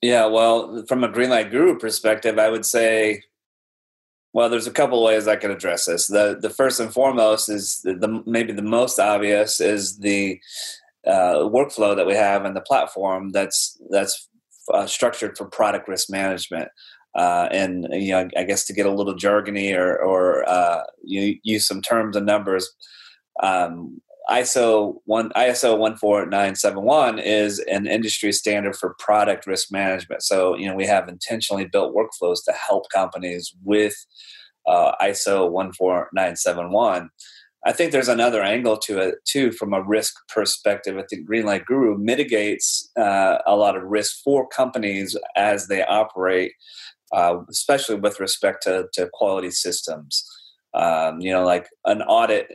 Yeah, 0.00 0.26
well, 0.26 0.84
from 0.88 1.04
a 1.04 1.08
Greenlight 1.08 1.50
Guru 1.50 1.78
perspective, 1.78 2.38
I 2.38 2.48
would 2.48 2.66
say 2.66 3.22
well, 4.34 4.48
there's 4.48 4.66
a 4.66 4.72
couple 4.72 5.02
ways 5.02 5.28
I 5.28 5.36
can 5.36 5.50
address 5.50 5.84
this. 5.84 6.06
The 6.06 6.38
the 6.40 6.50
first 6.50 6.80
and 6.80 6.92
foremost 6.92 7.48
is 7.50 7.80
the, 7.82 7.94
the 7.94 8.22
maybe 8.26 8.52
the 8.52 8.62
most 8.62 8.98
obvious 8.98 9.60
is 9.60 9.98
the 9.98 10.40
uh, 11.06 11.40
workflow 11.40 11.94
that 11.94 12.06
we 12.06 12.14
have 12.14 12.44
and 12.44 12.56
the 12.56 12.62
platform 12.62 13.30
that's 13.30 13.78
that's 13.90 14.28
uh, 14.72 14.86
structured 14.86 15.36
for 15.36 15.44
product 15.46 15.88
risk 15.88 16.08
management. 16.10 16.68
uh, 17.14 17.48
and 17.50 17.86
you 17.90 18.12
know, 18.12 18.28
I 18.36 18.44
guess 18.44 18.64
to 18.66 18.72
get 18.72 18.86
a 18.86 18.90
little 18.90 19.14
jargony 19.14 19.76
or, 19.76 19.96
or 19.96 20.48
uh, 20.48 20.84
you 21.04 21.38
use 21.42 21.66
some 21.66 21.82
terms 21.82 22.16
and 22.16 22.26
numbers. 22.26 22.70
Um, 23.42 24.00
ISO 24.30 24.96
one 25.04 25.30
ISO 25.30 25.76
one 25.76 25.96
four 25.96 26.26
nine 26.26 26.54
seven 26.54 26.82
one 26.82 27.18
is 27.18 27.58
an 27.60 27.86
industry 27.86 28.32
standard 28.32 28.76
for 28.76 28.94
product 28.98 29.46
risk 29.46 29.72
management. 29.72 30.22
So 30.22 30.56
you 30.56 30.66
know 30.68 30.74
we 30.74 30.86
have 30.86 31.08
intentionally 31.08 31.66
built 31.66 31.94
workflows 31.94 32.44
to 32.44 32.52
help 32.52 32.84
companies 32.90 33.54
with 33.64 33.94
uh, 34.66 34.92
ISO 35.02 35.50
one 35.50 35.72
four 35.72 36.08
nine 36.12 36.36
seven 36.36 36.70
one. 36.70 37.10
I 37.64 37.72
think 37.72 37.92
there's 37.92 38.08
another 38.08 38.42
angle 38.42 38.76
to 38.78 38.98
it 38.98 39.14
too, 39.24 39.52
from 39.52 39.72
a 39.72 39.82
risk 39.82 40.14
perspective. 40.28 40.98
I 40.98 41.04
think 41.08 41.28
Greenlight 41.28 41.64
Guru 41.64 41.96
mitigates 41.96 42.90
uh, 42.98 43.38
a 43.46 43.54
lot 43.54 43.76
of 43.76 43.84
risk 43.84 44.16
for 44.24 44.48
companies 44.48 45.16
as 45.36 45.68
they 45.68 45.84
operate, 45.84 46.52
uh, 47.12 47.36
especially 47.48 47.96
with 47.96 48.18
respect 48.18 48.64
to, 48.64 48.88
to 48.94 49.08
quality 49.12 49.52
systems. 49.52 50.24
Um, 50.74 51.20
you 51.20 51.32
know, 51.32 51.44
like 51.44 51.66
an 51.84 52.02
audit, 52.02 52.46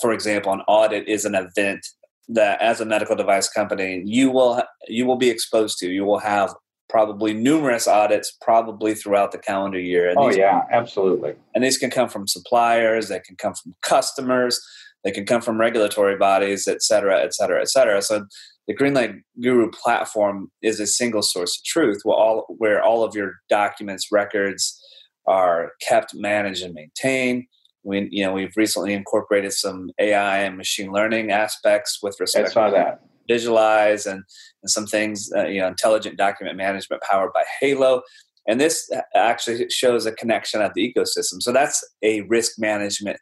for 0.00 0.12
example, 0.12 0.52
an 0.52 0.60
audit 0.68 1.08
is 1.08 1.24
an 1.24 1.34
event 1.34 1.86
that, 2.28 2.60
as 2.60 2.80
a 2.80 2.84
medical 2.84 3.16
device 3.16 3.48
company, 3.48 4.02
you 4.04 4.30
will 4.30 4.62
you 4.86 5.06
will 5.06 5.16
be 5.16 5.30
exposed 5.30 5.78
to. 5.78 5.88
You 5.88 6.04
will 6.04 6.18
have 6.18 6.54
probably 6.90 7.34
numerous 7.34 7.86
audits 7.86 8.36
probably 8.40 8.94
throughout 8.94 9.32
the 9.32 9.38
calendar 9.38 9.78
year. 9.78 10.08
And 10.08 10.18
oh 10.18 10.30
yeah, 10.30 10.62
absolutely. 10.70 11.34
And 11.54 11.62
these 11.62 11.78
can 11.78 11.90
come 11.90 12.08
from 12.08 12.26
suppliers, 12.26 13.08
they 13.08 13.20
can 13.20 13.36
come 13.36 13.54
from 13.54 13.74
customers, 13.82 14.60
they 15.04 15.10
can 15.10 15.26
come 15.26 15.42
from 15.42 15.60
regulatory 15.60 16.16
bodies, 16.16 16.66
et 16.66 16.82
cetera, 16.82 17.22
et 17.22 17.34
cetera, 17.34 17.60
et 17.60 17.68
cetera. 17.68 18.00
So 18.02 18.26
the 18.66 18.74
Greenlight 18.74 19.20
Guru 19.42 19.70
platform 19.70 20.50
is 20.62 20.80
a 20.80 20.86
single 20.86 21.22
source 21.22 21.58
of 21.58 21.64
truth 21.64 22.00
where 22.04 22.16
all, 22.16 22.46
where 22.58 22.82
all 22.82 23.04
of 23.04 23.14
your 23.14 23.34
documents, 23.48 24.08
records 24.10 24.82
are 25.28 25.72
kept, 25.80 26.14
managed, 26.14 26.64
and 26.64 26.74
maintained. 26.74 27.44
We, 27.84 28.08
you 28.10 28.24
know, 28.24 28.32
we've 28.32 28.56
recently 28.56 28.92
incorporated 28.92 29.52
some 29.52 29.90
AI 29.98 30.38
and 30.38 30.56
machine 30.56 30.92
learning 30.92 31.30
aspects 31.30 32.00
with 32.02 32.16
respect. 32.18 32.52
Saw 32.52 32.70
that 32.70 33.00
visualize 33.28 34.06
and, 34.06 34.22
and 34.62 34.70
some 34.70 34.86
things, 34.86 35.30
uh, 35.36 35.46
you 35.46 35.60
know, 35.60 35.68
intelligent 35.68 36.16
document 36.16 36.56
management 36.56 37.02
powered 37.02 37.32
by 37.32 37.44
Halo. 37.60 38.02
And 38.48 38.60
this 38.60 38.90
actually 39.14 39.68
shows 39.68 40.06
a 40.06 40.12
connection 40.12 40.62
at 40.62 40.72
the 40.74 40.92
ecosystem. 40.92 41.42
So 41.42 41.52
that's 41.52 41.86
a 42.02 42.22
risk 42.22 42.52
management 42.58 43.18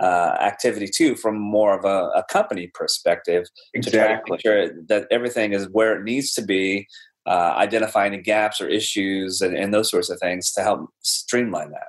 uh, 0.00 0.36
activity 0.38 0.86
too, 0.94 1.16
from 1.16 1.38
more 1.38 1.78
of 1.78 1.86
a, 1.86 2.10
a 2.18 2.24
company 2.30 2.70
perspective. 2.74 3.46
Exactly. 3.72 4.36
To 4.36 4.42
sure 4.42 4.82
that 4.88 5.06
everything 5.10 5.54
is 5.54 5.66
where 5.70 5.98
it 5.98 6.04
needs 6.04 6.34
to 6.34 6.42
be, 6.42 6.86
uh, 7.26 7.54
identifying 7.56 8.20
gaps 8.22 8.60
or 8.60 8.68
issues 8.68 9.40
and, 9.40 9.56
and 9.56 9.74
those 9.74 9.90
sorts 9.90 10.10
of 10.10 10.18
things 10.20 10.52
to 10.52 10.62
help 10.62 10.90
streamline 11.00 11.70
that. 11.70 11.88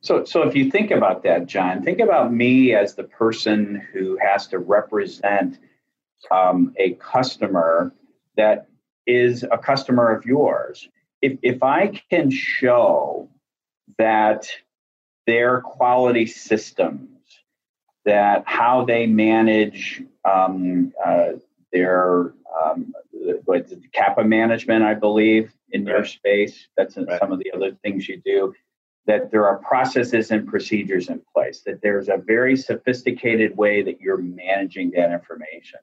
So, 0.00 0.24
so 0.24 0.42
if 0.42 0.54
you 0.54 0.70
think 0.70 0.90
about 0.90 1.22
that, 1.24 1.46
Jon, 1.46 1.82
think 1.82 2.00
about 2.00 2.32
me 2.32 2.74
as 2.74 2.94
the 2.94 3.04
person 3.04 3.86
who 3.92 4.18
has 4.20 4.46
to 4.48 4.58
represent 4.58 5.58
um, 6.30 6.72
a 6.78 6.94
customer 6.94 7.92
that 8.36 8.68
is 9.06 9.44
a 9.50 9.58
customer 9.58 10.10
of 10.10 10.24
yours, 10.24 10.88
if, 11.22 11.38
if 11.42 11.62
I 11.62 12.00
can 12.10 12.30
show 12.30 13.28
that 13.98 14.48
their 15.26 15.60
quality 15.60 16.26
systems, 16.26 17.08
that 18.04 18.44
how 18.46 18.84
they 18.84 19.06
manage 19.06 20.02
um, 20.24 20.92
uh, 21.04 21.32
their 21.72 22.32
um, 22.64 22.94
what's 23.44 23.72
it, 23.72 23.80
CAPA 23.92 24.24
management, 24.24 24.82
I 24.84 24.94
believe, 24.94 25.52
in 25.70 25.84
right. 25.84 25.92
your 25.92 26.04
space. 26.04 26.68
That's 26.76 26.96
right. 26.96 27.18
some 27.18 27.32
of 27.32 27.38
the 27.38 27.52
other 27.54 27.72
things 27.82 28.08
you 28.08 28.20
do. 28.24 28.54
That 29.06 29.30
there 29.30 29.46
are 29.46 29.58
processes 29.58 30.30
and 30.30 30.46
procedures 30.46 31.08
in 31.08 31.22
place. 31.34 31.62
That 31.64 31.80
there's 31.82 32.08
a 32.08 32.18
very 32.18 32.56
sophisticated 32.56 33.56
way 33.56 33.82
that 33.82 34.00
you're 34.00 34.18
managing 34.18 34.90
that 34.92 35.12
information. 35.12 35.80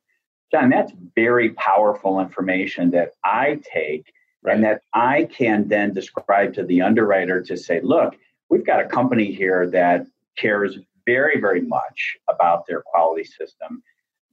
Jon, 0.52 0.70
that's 0.70 0.94
very 1.16 1.52
powerful 1.52 2.20
information 2.20 2.92
that 2.92 3.12
I 3.24 3.60
take 3.64 4.14
right. 4.44 4.56
and 4.56 4.64
that 4.64 4.82
I 4.94 5.28
can 5.32 5.68
then 5.68 5.94
describe 5.94 6.54
to 6.54 6.64
the 6.64 6.82
underwriter 6.82 7.42
to 7.42 7.58
say, 7.58 7.82
look, 7.82 8.16
we've 8.50 8.66
got 8.66 8.80
a 8.80 8.86
company 8.88 9.32
here 9.32 9.68
that 9.72 10.06
cares 10.38 10.78
very, 11.06 11.40
very 11.40 11.62
much 11.62 12.18
about 12.30 12.66
their 12.68 12.82
quality 12.82 13.24
system. 13.24 13.82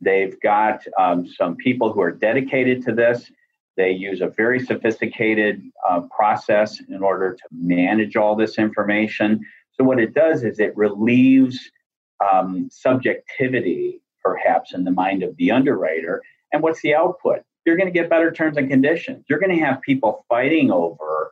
They've 0.02 0.38
got 0.40 0.84
um, 0.98 1.26
some 1.26 1.56
people 1.56 1.92
who 1.92 2.02
are 2.02 2.10
dedicated 2.10 2.84
to 2.84 2.92
this. 2.92 3.30
They 3.76 3.92
use 3.92 4.20
a 4.20 4.28
very 4.28 4.60
sophisticated 4.60 5.62
uh, 5.88 6.00
process 6.14 6.80
in 6.88 7.02
order 7.02 7.34
to 7.34 7.42
manage 7.50 8.16
all 8.16 8.36
this 8.36 8.58
information. 8.58 9.40
So, 9.72 9.84
what 9.84 9.98
it 9.98 10.12
does 10.12 10.44
is 10.44 10.60
it 10.60 10.76
relieves 10.76 11.58
um, 12.20 12.68
subjectivity 12.70 14.02
perhaps 14.22 14.72
in 14.74 14.84
the 14.84 14.90
mind 14.90 15.22
of 15.22 15.36
the 15.36 15.50
underwriter. 15.50 16.22
And 16.52 16.62
what's 16.62 16.80
the 16.82 16.94
output? 16.94 17.42
You're 17.64 17.76
going 17.76 17.92
to 17.92 17.92
get 17.92 18.10
better 18.10 18.30
terms 18.30 18.56
and 18.56 18.68
conditions. 18.68 19.24
You're 19.28 19.38
going 19.38 19.56
to 19.56 19.64
have 19.64 19.80
people 19.82 20.24
fighting 20.28 20.70
over 20.70 21.30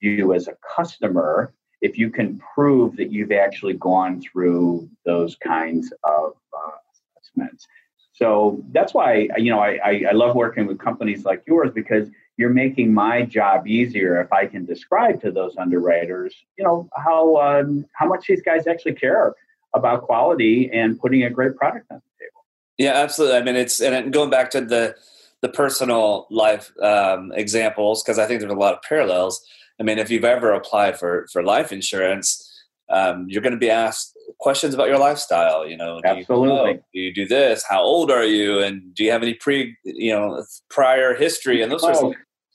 you 0.00 0.34
as 0.34 0.48
a 0.48 0.56
customer 0.76 1.52
if 1.80 1.98
you 1.98 2.10
can 2.10 2.40
prove 2.54 2.96
that 2.96 3.12
you've 3.12 3.32
actually 3.32 3.74
gone 3.74 4.20
through 4.20 4.88
those 5.04 5.36
kinds 5.36 5.92
of 6.04 6.32
uh, 6.56 6.70
assessments. 7.18 7.66
So 8.14 8.62
that's 8.72 8.94
why 8.94 9.28
you 9.36 9.50
know 9.50 9.58
I, 9.60 10.04
I 10.08 10.12
love 10.12 10.34
working 10.34 10.66
with 10.66 10.78
companies 10.78 11.24
like 11.24 11.42
yours 11.46 11.70
because 11.74 12.08
you're 12.36 12.50
making 12.50 12.92
my 12.92 13.22
job 13.22 13.66
easier 13.66 14.20
if 14.20 14.32
I 14.32 14.46
can 14.46 14.64
describe 14.64 15.20
to 15.22 15.30
those 15.30 15.56
underwriters, 15.56 16.34
you 16.58 16.64
know, 16.64 16.88
how 16.96 17.36
um, 17.36 17.86
how 17.92 18.06
much 18.06 18.26
these 18.26 18.42
guys 18.42 18.66
actually 18.66 18.94
care 18.94 19.34
about 19.74 20.02
quality 20.02 20.70
and 20.72 20.98
putting 20.98 21.24
a 21.24 21.30
great 21.30 21.56
product 21.56 21.86
on 21.90 21.98
the 21.98 22.24
table. 22.24 22.44
Yeah, 22.78 22.92
absolutely. 23.02 23.36
I 23.36 23.42
mean, 23.42 23.56
it's 23.56 23.80
and 23.80 24.12
going 24.12 24.30
back 24.30 24.50
to 24.52 24.60
the 24.60 24.96
the 25.40 25.48
personal 25.48 26.26
life 26.30 26.72
um, 26.80 27.32
examples 27.34 28.02
because 28.02 28.18
I 28.18 28.26
think 28.26 28.40
there's 28.40 28.52
a 28.52 28.56
lot 28.56 28.74
of 28.74 28.82
parallels. 28.82 29.44
I 29.78 29.82
mean, 29.82 29.98
if 29.98 30.10
you've 30.10 30.24
ever 30.24 30.52
applied 30.52 30.98
for 30.98 31.26
for 31.32 31.42
life 31.42 31.72
insurance, 31.72 32.53
um, 32.94 33.26
you're 33.28 33.42
going 33.42 33.52
to 33.52 33.58
be 33.58 33.70
asked 33.70 34.16
questions 34.38 34.74
about 34.74 34.88
your 34.88 34.98
lifestyle. 34.98 35.66
You 35.66 35.76
know, 35.76 36.00
do 36.00 36.08
absolutely. 36.08 36.70
You, 36.70 36.76
do 36.92 37.00
you 37.00 37.14
do 37.14 37.26
this? 37.26 37.64
How 37.68 37.82
old 37.82 38.10
are 38.10 38.24
you? 38.24 38.60
And 38.60 38.94
do 38.94 39.04
you 39.04 39.10
have 39.10 39.22
any 39.22 39.34
pre 39.34 39.76
you 39.84 40.12
know 40.12 40.44
prior 40.70 41.14
history 41.14 41.62
and 41.62 41.70
those 41.70 41.82
sorts 41.82 42.00
of 42.00 42.14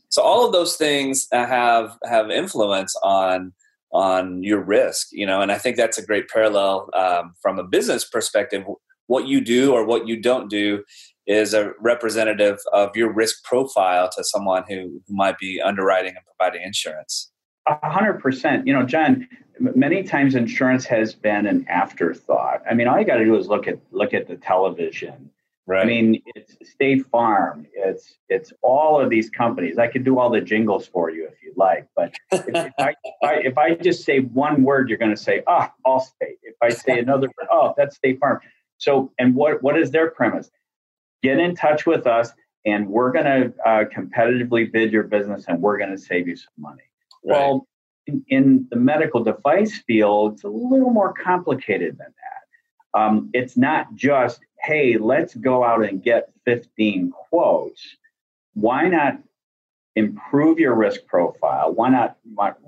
so 0.10 0.24
all 0.24 0.46
of 0.46 0.52
those 0.52 0.76
things 0.76 1.28
have 1.32 1.98
have 2.04 2.30
influence 2.30 2.96
on 3.04 3.54
on 3.92 4.44
your 4.44 4.62
risk 4.62 5.08
you 5.12 5.26
know 5.26 5.42
and 5.42 5.52
i 5.52 5.58
think 5.58 5.76
that's 5.76 5.98
a 5.98 6.06
great 6.06 6.28
parallel 6.30 6.90
um, 6.94 7.34
from 7.42 7.58
a 7.58 7.64
business 7.64 8.06
perspective 8.06 8.64
what 9.08 9.28
you 9.28 9.42
do 9.42 9.74
or 9.74 9.84
what 9.84 10.08
you 10.08 10.22
don't 10.22 10.50
do 10.50 10.84
is 11.26 11.54
a 11.54 11.72
representative 11.80 12.60
of 12.72 12.96
your 12.96 13.12
risk 13.12 13.44
profile 13.44 14.10
to 14.16 14.24
someone 14.24 14.64
who, 14.68 15.02
who 15.08 15.16
might 15.16 15.38
be 15.40 15.60
underwriting 15.60 16.14
and 16.16 16.26
providing 16.26 16.62
insurance 16.64 17.32
a 17.68 17.90
hundred 17.90 18.20
percent 18.20 18.68
you 18.68 18.74
know 18.74 18.84
Jon 18.84 19.28
many 19.60 20.04
times 20.04 20.36
insurance 20.36 20.86
has 20.86 21.14
been 21.14 21.46
an 21.46 21.66
afterthought 21.68 22.62
i 22.70 22.74
mean 22.74 22.88
all 22.88 22.98
you 22.98 23.06
got 23.06 23.18
to 23.18 23.26
do 23.26 23.36
is 23.36 23.48
look 23.48 23.68
at 23.68 23.78
look 23.92 24.14
at 24.14 24.28
the 24.28 24.38
television 24.38 25.30
Right. 25.70 25.84
I 25.84 25.86
mean, 25.86 26.24
it's 26.34 26.58
State 26.68 27.06
Farm. 27.12 27.68
It's 27.76 28.18
it's 28.28 28.52
all 28.64 29.00
of 29.00 29.12
these 29.12 29.30
companies. 29.30 29.78
I 29.78 29.86
could 29.86 30.04
do 30.04 30.18
all 30.18 30.32
the 30.32 30.42
jingles 30.42 30.88
for 30.88 31.12
you 31.12 31.28
if 31.28 31.44
you'd 31.44 31.58
like, 31.58 31.86
but 31.96 32.16
if, 32.32 32.48
if, 32.48 32.74
I, 32.80 32.96
if, 33.04 33.14
I, 33.22 33.34
if, 33.36 33.58
I, 33.60 33.76
just 33.76 34.04
say 34.04 34.18
one 34.18 34.64
word, 34.64 34.90
you're 34.90 34.98
going 34.98 35.16
to 35.16 35.22
say, 35.22 35.44
ah, 35.46 35.72
oh, 35.86 36.00
Allstate. 36.00 36.38
If 36.42 36.56
I 36.60 36.70
say 36.70 36.98
another 36.98 37.28
word, 37.28 37.48
oh, 37.52 37.76
that's 37.78 37.98
State 37.98 38.20
Farm. 38.20 38.40
So, 38.80 39.12
and 39.20 39.36
what 39.36 39.62
what 39.62 39.78
is 39.78 39.92
their 39.92 40.10
premise? 40.10 40.50
Get 41.22 41.38
in 41.38 41.54
touch 41.54 41.86
with 41.86 42.08
us, 42.08 42.32
and 42.66 42.90
we're 42.90 43.12
going 43.12 43.26
to 43.26 43.54
uh, 43.64 43.84
competitively 43.96 44.72
bid 44.72 44.92
your 44.92 45.04
business, 45.04 45.46
and 45.48 45.62
we're 45.62 45.78
going 45.78 45.92
to 45.92 46.00
save 46.00 46.28
you 46.28 46.36
some 46.36 46.54
money. 46.58 46.89
Well, 47.22 47.68
in, 48.08 48.24
in 48.28 48.68
the 48.70 48.78
medical 48.78 49.24
device 49.24 49.80
field, 49.86 50.34
it's 50.34 50.44
a 50.44 50.50
little 50.50 50.92
more 50.92 51.14
complicated 51.14 51.98
than 51.98 52.08
that. 52.08 53.00
Um, 53.00 53.30
it's 53.34 53.56
not 53.56 53.94
just 53.94 54.40
hey, 54.62 54.98
let's 54.98 55.36
go 55.36 55.64
out 55.64 55.84
and 55.84 56.04
get 56.04 56.32
15 56.46 57.12
quotes. 57.12 57.82
Why 58.54 58.88
not 58.88 59.20
improve 59.96 60.60
your 60.60 60.76
risk 60.76 61.06
profile? 61.08 61.74
Why 61.74 61.90
not, 61.90 62.18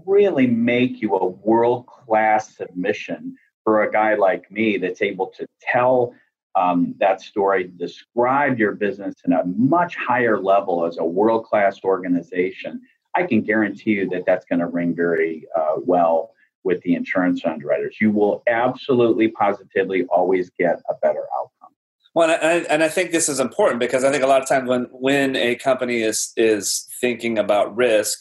really 0.05 0.47
make 0.47 1.01
you 1.01 1.15
a 1.15 1.25
world 1.25 1.85
class 1.85 2.57
submission 2.57 3.37
for 3.63 3.83
a 3.83 3.91
guy 3.91 4.15
like 4.15 4.51
me 4.51 4.77
that's 4.77 5.01
able 5.01 5.27
to 5.37 5.47
tell 5.61 6.13
um, 6.55 6.95
that 6.99 7.21
story, 7.21 7.71
describe 7.77 8.59
your 8.59 8.73
business 8.73 9.15
in 9.25 9.31
a 9.31 9.45
much 9.45 9.95
higher 9.95 10.37
level 10.39 10.85
as 10.85 10.97
a 10.97 11.05
world 11.05 11.45
class 11.45 11.79
organization? 11.83 12.81
I 13.15 13.24
can 13.24 13.41
guarantee 13.41 13.91
you 13.91 14.10
that 14.10 14.24
that's 14.26 14.45
going 14.45 14.60
to 14.60 14.67
ring 14.67 14.95
very 14.95 15.45
uh, 15.58 15.76
well 15.78 16.34
with 16.63 16.82
the 16.84 16.95
insurance 16.95 17.41
underwriters. 17.45 17.97
You 18.00 18.12
will 18.12 18.43
absolutely, 18.47 19.30
positively 19.30 20.06
always 20.06 20.50
get 20.52 20.82
a 20.89 20.93
better 21.02 21.26
outcome. 21.38 21.76
Well, 22.13 22.30
and 22.30 22.45
I, 22.45 22.74
and 22.74 22.84
I 22.84 22.89
think 22.89 23.12
this 23.12 23.30
is 23.30 23.39
important 23.39 23.80
because 23.80 24.04
I 24.04 24.12
think 24.12 24.24
a 24.24 24.28
lot 24.28 24.41
of 24.41 24.47
times 24.47 24.67
when 24.67 24.88
when 24.91 25.36
a 25.36 25.56
company 25.56 26.02
is 26.02 26.34
is 26.36 26.88
thinking 27.00 27.38
about 27.38 27.76
risk, 27.76 28.19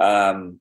um, 0.00 0.60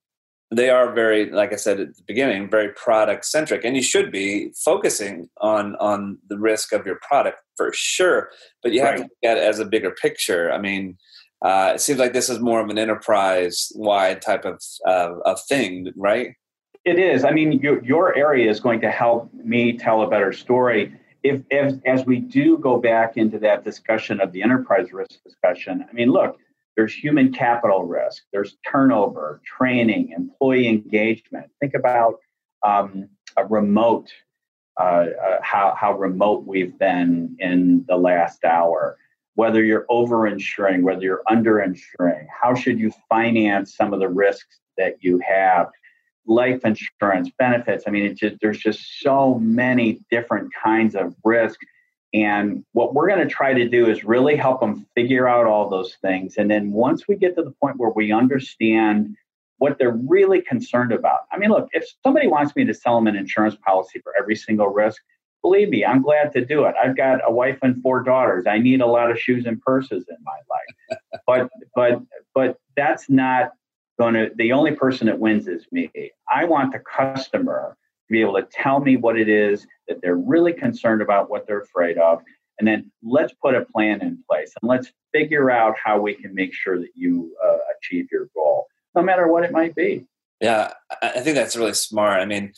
they 0.52 0.72
are 0.72 0.92
very, 0.92 1.30
like 1.30 1.54
I 1.54 1.58
said 1.58 1.80
at 1.80 1.96
the 1.96 2.04
beginning, 2.08 2.50
very 2.50 2.70
product 2.70 3.26
centric, 3.26 3.64
and 3.64 3.76
you 3.76 3.84
should 3.84 4.12
be 4.12 4.52
focusing 4.66 5.30
on 5.40 5.76
on 5.76 6.18
the 6.28 6.40
risk 6.40 6.74
of 6.74 6.88
your 6.88 7.00
product 7.08 7.40
for 7.56 7.72
sure. 7.74 8.32
But 8.64 8.74
you 8.74 8.82
have 8.82 8.92
right. 8.92 8.98
to 8.98 9.04
look 9.04 9.32
at 9.32 9.38
it 9.38 9.44
as 9.44 9.60
a 9.60 9.66
bigger 9.66 9.92
picture. 9.92 10.52
I 10.52 10.58
mean, 10.58 10.98
uh, 11.42 11.74
it 11.76 11.82
seems 11.82 12.00
like 12.00 12.14
this 12.14 12.30
is 12.30 12.40
more 12.40 12.60
of 12.60 12.70
an 12.70 12.78
enterprise 12.78 13.72
wide 13.76 14.22
type 14.22 14.46
of 14.46 14.62
uh, 14.86 15.16
of 15.26 15.42
thing, 15.46 15.92
right? 15.96 16.36
It 16.86 16.98
is. 16.98 17.24
I 17.24 17.32
mean, 17.32 17.54
your, 17.60 17.84
your 17.84 18.16
area 18.16 18.50
is 18.50 18.60
going 18.60 18.82
to 18.82 18.90
help 18.90 19.34
me 19.34 19.78
tell 19.78 20.02
a 20.02 20.10
better 20.10 20.32
story. 20.32 20.94
If, 21.24 21.42
if 21.50 21.76
as 21.86 22.06
we 22.06 22.20
do 22.20 22.58
go 22.58 22.80
back 22.80 23.18
into 23.18 23.38
that 23.40 23.66
discussion 23.66 24.22
of 24.22 24.32
the 24.32 24.42
enterprise 24.42 24.94
risk 24.94 25.22
discussion, 25.24 25.86
I 25.88 25.94
mean, 25.94 26.10
look, 26.10 26.38
there's 26.78 26.94
human 26.94 27.34
capital 27.34 27.84
risk, 27.84 28.24
there's 28.32 28.56
turnover, 28.66 29.42
training, 29.46 30.14
employee 30.16 30.70
engagement. 30.70 31.52
Think 31.60 31.74
about 31.74 32.20
um, 32.66 33.10
a 33.36 33.46
remote, 33.46 34.10
uh, 34.80 34.84
uh, 34.84 35.40
how, 35.42 35.76
how 35.78 35.98
remote 35.98 36.46
we've 36.46 36.80
been 36.80 37.36
in 37.40 37.84
the 37.88 37.98
last 37.98 38.46
hour. 38.46 38.98
Whether 39.40 39.64
you're 39.64 39.86
over-insuring, 39.90 40.84
whether 40.84 41.02
you're 41.02 41.24
under-insuring, 41.30 42.28
how 42.42 42.56
should 42.56 42.78
you 42.78 42.92
finance 43.08 43.76
some 43.76 43.94
of 43.94 44.00
the 44.00 44.10
risks 44.10 44.60
that 44.78 44.98
you 45.00 45.20
have? 45.20 45.68
Life 46.26 46.66
insurance 46.66 47.30
benefits. 47.40 47.86
I 47.88 47.92
mean, 47.92 48.16
just, 48.16 48.36
there's 48.42 48.60
just 48.60 49.02
so 49.02 49.36
many 49.36 50.02
different 50.12 50.52
kinds 50.54 50.94
of 50.96 51.16
risk 51.24 51.60
and 52.14 52.66
what 52.74 52.94
we're 52.94 53.08
going 53.08 53.26
to 53.26 53.34
try 53.34 53.54
to 53.54 53.70
do 53.70 53.90
is 53.90 54.04
really 54.04 54.36
help 54.36 54.60
them 54.60 54.86
figure 54.96 55.28
out 55.28 55.46
all 55.46 55.70
those 55.70 55.96
things. 56.02 56.36
And 56.38 56.50
then 56.50 56.72
once 56.72 57.08
we 57.08 57.16
get 57.16 57.36
to 57.36 57.44
the 57.44 57.54
point 57.62 57.78
where 57.78 57.92
we 57.92 58.12
understand 58.12 59.16
what 59.60 59.78
they're 59.78 60.00
really 60.08 60.42
concerned 60.42 60.92
about, 60.92 61.20
I 61.32 61.38
mean, 61.38 61.52
look, 61.52 61.70
if 61.74 61.86
somebody 62.04 62.28
wants 62.28 62.56
me 62.56 62.66
to 62.66 62.74
sell 62.74 62.96
them 62.96 63.08
an 63.08 63.16
insurance 63.16 63.56
policy 63.66 64.00
for 64.00 64.14
every 64.18 64.36
single 64.36 64.68
risk, 64.68 65.02
believe 65.42 65.70
me, 65.70 65.86
I'm 65.86 66.02
glad 66.02 66.32
to 66.34 66.46
do 66.46 66.66
it. 66.66 66.76
I've 66.82 66.98
got 66.98 67.22
a 67.26 67.32
wife 67.32 67.60
and 67.62 67.82
four 67.82 68.04
daughters. 68.04 68.46
I 68.48 68.58
need 68.58 68.82
a 68.82 68.86
lot 68.86 69.12
of 69.12 69.20
shoes 69.20 69.46
and 69.46 69.62
purses 69.62 70.06
in 70.10 70.18
my 70.24 70.38
life. 70.50 71.00
but 71.28 71.50
but 71.76 72.02
but 72.34 72.58
that's 72.76 73.10
not 73.10 73.52
going 74.00 74.14
to 74.14 74.32
the 74.36 74.52
only 74.52 74.72
person 74.72 75.08
that 75.08 75.20
wins 75.20 75.48
is 75.48 75.66
me. 75.72 75.92
I 76.32 76.46
want 76.46 76.72
the 76.72 76.80
customer 76.80 77.78
to 78.08 78.12
be 78.12 78.22
able 78.22 78.36
to 78.36 78.48
tell 78.52 78.80
me 78.80 78.98
what 78.98 79.18
it 79.18 79.30
is 79.30 79.68
that 79.88 80.02
they're 80.02 80.16
really 80.16 80.54
concerned 80.54 81.02
about, 81.02 81.30
what 81.30 81.46
they're 81.48 81.62
afraid 81.62 81.98
of. 81.98 82.22
And 82.58 82.68
then 82.68 82.92
let's 83.04 83.34
put 83.42 83.56
a 83.56 83.66
plan 83.66 84.02
in 84.02 84.22
place 84.30 84.54
and 84.62 84.70
let's 84.70 84.92
figure 85.14 85.50
out 85.50 85.76
how 85.82 86.00
we 86.00 86.14
can 86.14 86.34
make 86.34 86.54
sure 86.54 86.78
that 86.78 86.90
you 86.94 87.34
uh, 87.44 87.58
achieve 87.78 88.08
your 88.12 88.30
goal, 88.36 88.68
no 88.96 89.02
matter 89.02 89.28
what 89.28 89.44
it 89.44 89.52
might 89.52 89.76
be. 89.76 90.06
Yeah, 90.42 90.74
I 91.02 91.20
think 91.20 91.36
that's 91.36 91.56
really 91.56 91.74
smart. 91.74 92.22
I 92.22 92.26
mean, 92.26 92.54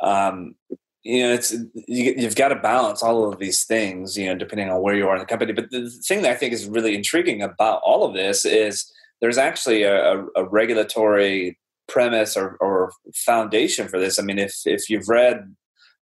um, 0.00 0.54
you 1.02 1.22
know, 1.22 1.32
it's 1.32 1.52
you, 1.52 2.14
you've 2.16 2.36
got 2.36 2.48
to 2.48 2.56
balance 2.56 3.02
all 3.02 3.30
of 3.30 3.38
these 3.38 3.64
things, 3.64 4.16
you 4.16 4.26
know, 4.26 4.34
depending 4.34 4.68
on 4.68 4.82
where 4.82 4.94
you 4.94 5.08
are 5.08 5.14
in 5.14 5.20
the 5.20 5.26
company. 5.26 5.52
But 5.52 5.70
the 5.70 5.90
thing 6.06 6.22
that 6.22 6.32
I 6.32 6.34
think 6.34 6.52
is 6.52 6.68
really 6.68 6.94
intriguing 6.94 7.42
about 7.42 7.80
all 7.84 8.04
of 8.04 8.14
this 8.14 8.44
is 8.44 8.90
there's 9.20 9.38
actually 9.38 9.82
a, 9.82 10.24
a 10.36 10.44
regulatory 10.48 11.58
premise 11.88 12.36
or, 12.36 12.56
or 12.60 12.92
foundation 13.14 13.88
for 13.88 13.98
this. 13.98 14.18
I 14.18 14.22
mean, 14.22 14.38
if 14.38 14.54
if 14.66 14.90
you've 14.90 15.08
read 15.08 15.54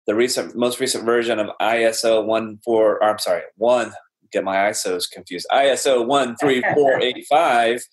the 0.08 0.16
recent 0.16 0.56
most 0.56 0.80
recent 0.80 1.06
version 1.06 1.40
of 1.40 1.50
ISO 1.62 2.26
one 2.26 2.60
four, 2.66 2.96
or 2.96 3.04
I'm 3.04 3.20
sorry, 3.20 3.44
one 3.56 3.94
get 4.32 4.44
my 4.44 4.56
ISOs 4.56 5.10
confused. 5.10 5.48
ISO 5.52 6.06
one 6.06 6.36
three 6.38 6.64
four 6.74 7.00
eight 7.00 7.26
five. 7.30 7.84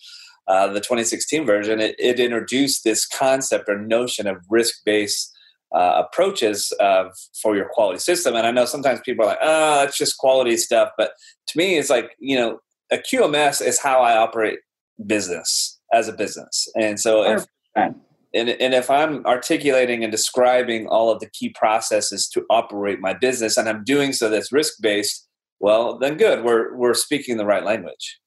Uh, 0.47 0.67
the 0.67 0.81
2016 0.81 1.47
version, 1.47 1.81
it, 1.81 1.95
it, 1.99 2.21
introduced 2.21 2.85
this 2.85 3.07
concept 3.07 3.67
or 3.67 3.79
notion 3.79 4.27
of 4.27 4.37
risk 4.51 4.75
based 4.85 5.34
uh, 5.75 6.05
approaches 6.07 6.73
uh, 6.81 7.05
for 7.43 7.57
your 7.57 7.69
quality 7.69 7.99
system. 7.99 8.37
And 8.37 8.47
I 8.47 8.53
know 8.53 8.65
sometimes 8.65 9.01
people 9.01 9.25
are 9.25 9.29
like, 9.29 9.39
oh, 9.43 9.83
it's 9.83 9.99
just 9.99 10.19
quality 10.19 10.57
stuff. 10.57 10.91
But 10.97 11.13
to 11.49 11.59
me, 11.59 11.77
it's 11.77 11.91
like, 11.91 12.13
you 12.19 12.37
know, 12.37 12.61
a 12.93 12.99
QMS 12.99 13.65
is 13.65 13.81
how 13.81 14.01
I 14.01 14.17
operate 14.17 14.61
business 15.05 15.81
as 15.93 16.09
a 16.09 16.13
business. 16.13 16.69
And 16.81 17.01
so 17.01 17.25
if, 17.25 17.45
and, 17.77 18.51
and 18.51 18.75
if 18.75 18.89
I'm 18.89 19.25
articulating 19.27 20.05
and 20.05 20.13
describing 20.13 20.87
all 20.87 21.11
of 21.11 21.21
the 21.21 21.29
key 21.31 21.49
processes 21.51 22.29
to 22.29 22.45
operate 22.51 23.01
my 23.01 23.13
business 23.13 23.57
and 23.57 23.69
I'm 23.69 23.83
doing 23.85 24.13
so 24.13 24.29
that's 24.29 24.53
risk 24.53 24.75
based, 24.81 25.27
well, 25.59 25.99
then 25.99 26.17
good. 26.17 26.45
We're, 26.45 26.75
we're 26.77 26.95
speaking 26.95 27.37
the 27.37 27.47
right 27.47 27.65
language. 27.65 28.21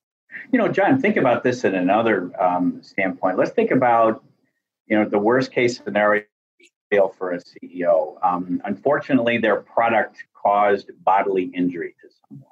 You 0.52 0.60
know, 0.60 0.68
Jon, 0.68 1.00
think 1.00 1.18
about 1.18 1.44
this 1.44 1.64
in 1.64 1.76
another 1.76 2.32
um, 2.42 2.82
standpoint. 2.82 3.38
Let's 3.38 3.52
think 3.52 3.72
about, 3.72 4.24
you 4.88 4.98
know, 4.98 5.08
the 5.08 5.20
worst 5.20 5.52
case 5.52 5.82
scenario 5.84 6.24
for 6.92 7.32
a 7.34 7.40
CEO. 7.40 8.18
Um, 8.24 8.62
unfortunately, 8.66 9.38
their 9.38 9.58
product 9.58 10.24
caused 10.34 10.92
bodily 11.04 11.52
injury 11.54 11.96
to 12.02 12.10
someone. 12.28 12.48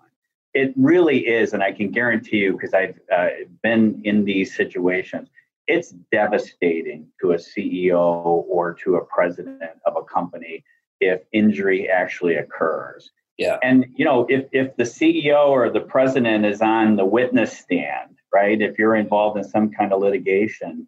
It 0.53 0.73
really 0.75 1.27
is, 1.27 1.53
and 1.53 1.61
I 1.61 1.71
can 1.71 1.91
guarantee 1.91 2.37
you, 2.37 2.53
because 2.53 2.73
I've 2.73 2.99
uh, 3.11 3.29
been 3.61 4.01
in 4.03 4.23
these 4.23 4.55
situations, 4.55 5.29
it's 5.67 5.91
devastating 6.11 7.07
to 7.21 7.31
a 7.31 7.35
CEO 7.35 8.45
or 8.47 8.73
to 8.83 8.95
a 8.97 9.05
president 9.05 9.61
of 9.85 9.97
a 9.97 10.03
company 10.03 10.63
if 11.01 11.21
injury 11.33 11.89
actually 11.89 12.35
occurs. 12.35 13.11
Yeah. 13.37 13.57
And 13.63 13.87
you 13.95 14.05
know, 14.05 14.25
if 14.29 14.45
if 14.53 14.75
the 14.77 14.83
CEO 14.83 15.49
or 15.49 15.69
the 15.69 15.81
president 15.81 16.45
is 16.45 16.61
on 16.61 16.95
the 16.95 17.03
witness 17.03 17.57
stand, 17.57 18.15
right? 18.33 18.61
If 18.61 18.79
you're 18.79 18.95
involved 18.95 19.37
in 19.37 19.43
some 19.43 19.71
kind 19.71 19.91
of 19.91 20.01
litigation, 20.01 20.87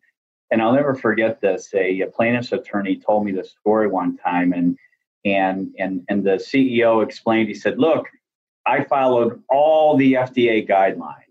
and 0.52 0.62
I'll 0.62 0.74
never 0.74 0.96
forget 0.96 1.42
this. 1.42 1.74
A, 1.74 2.02
a 2.02 2.08
plaintiff's 2.08 2.52
attorney 2.52 2.98
told 2.98 3.26
me 3.26 3.32
this 3.32 3.52
story 3.52 3.88
one 3.88 4.18
time, 4.18 4.54
and 4.54 4.78
and 5.26 5.74
and 5.78 6.04
and 6.10 6.24
the 6.24 6.36
CEO 6.36 7.04
explained. 7.04 7.50
He 7.50 7.56
said, 7.56 7.78
"Look, 7.78 8.08
I 8.68 8.84
followed 8.84 9.42
all 9.50 9.96
the 9.96 10.14
FDA 10.14 10.68
guidelines, 10.68 11.24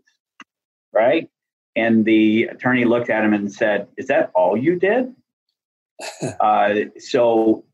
right? 0.92 1.28
And 1.76 2.06
the 2.06 2.44
attorney 2.44 2.86
looked 2.86 3.10
at 3.10 3.22
him 3.22 3.34
and 3.34 3.52
said, 3.52 3.88
Is 3.98 4.06
that 4.06 4.30
all 4.34 4.56
you 4.56 4.78
did? 4.78 5.14
uh, 6.40 6.74
so 6.98 7.64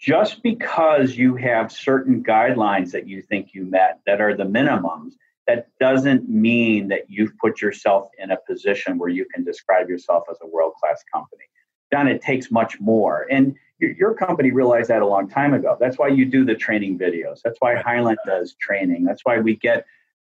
just 0.00 0.42
because 0.42 1.14
you 1.14 1.36
have 1.36 1.70
certain 1.70 2.24
guidelines 2.24 2.92
that 2.92 3.06
you 3.06 3.20
think 3.20 3.50
you 3.52 3.66
met 3.66 4.00
that 4.06 4.22
are 4.22 4.34
the 4.34 4.44
minimums, 4.44 5.12
that 5.46 5.68
doesn't 5.80 6.28
mean 6.28 6.88
that 6.88 7.08
you've 7.08 7.36
put 7.38 7.60
yourself 7.60 8.08
in 8.18 8.30
a 8.30 8.38
position 8.48 8.98
where 8.98 9.08
you 9.08 9.26
can 9.32 9.44
describe 9.44 9.88
yourself 9.88 10.24
as 10.30 10.36
a 10.42 10.46
world 10.46 10.74
class 10.80 11.02
company. 11.12 11.44
Jon, 11.92 12.06
it 12.06 12.22
takes 12.22 12.50
much 12.50 12.78
more. 12.80 13.26
And 13.30 13.56
your, 13.78 13.92
your, 13.92 14.14
company 14.14 14.52
realized 14.52 14.90
that 14.90 15.02
a 15.02 15.06
long 15.06 15.28
time 15.28 15.54
ago. 15.54 15.76
That's 15.80 15.98
why 15.98 16.08
you 16.08 16.24
do 16.24 16.44
the 16.44 16.54
training 16.54 16.98
videos. 16.98 17.40
That's 17.42 17.56
why 17.60 17.74
Hylant 17.74 18.18
does 18.26 18.54
training. 18.60 19.04
That's 19.04 19.22
why 19.24 19.40
we 19.40 19.56
get 19.56 19.86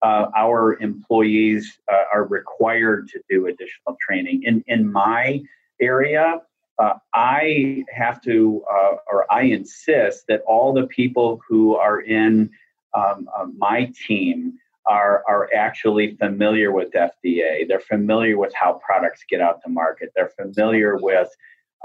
uh, 0.01 0.27
our 0.35 0.77
employees 0.81 1.79
uh, 1.91 2.03
are 2.11 2.25
required 2.25 3.07
to 3.09 3.21
do 3.29 3.47
additional 3.47 3.95
training. 4.01 4.43
In 4.43 4.63
in 4.67 4.91
my 4.91 5.41
area, 5.79 6.41
uh, 6.77 6.95
I 7.13 7.85
have 7.93 8.21
to, 8.23 8.63
uh, 8.69 8.95
or 9.09 9.25
I 9.31 9.43
insist 9.43 10.25
that 10.27 10.41
all 10.41 10.73
the 10.73 10.87
people 10.87 11.41
who 11.47 11.75
are 11.75 12.01
in 12.01 12.49
um, 12.93 13.29
uh, 13.37 13.45
my 13.57 13.91
team 14.07 14.57
are 14.87 15.23
are 15.27 15.49
actually 15.53 16.15
familiar 16.15 16.71
with 16.71 16.91
FDA. 16.91 17.67
They're 17.67 17.79
familiar 17.79 18.37
with 18.37 18.53
how 18.53 18.79
products 18.85 19.23
get 19.29 19.41
out 19.41 19.61
to 19.63 19.69
market. 19.69 20.11
They're 20.15 20.31
familiar 20.41 20.97
with 20.97 21.29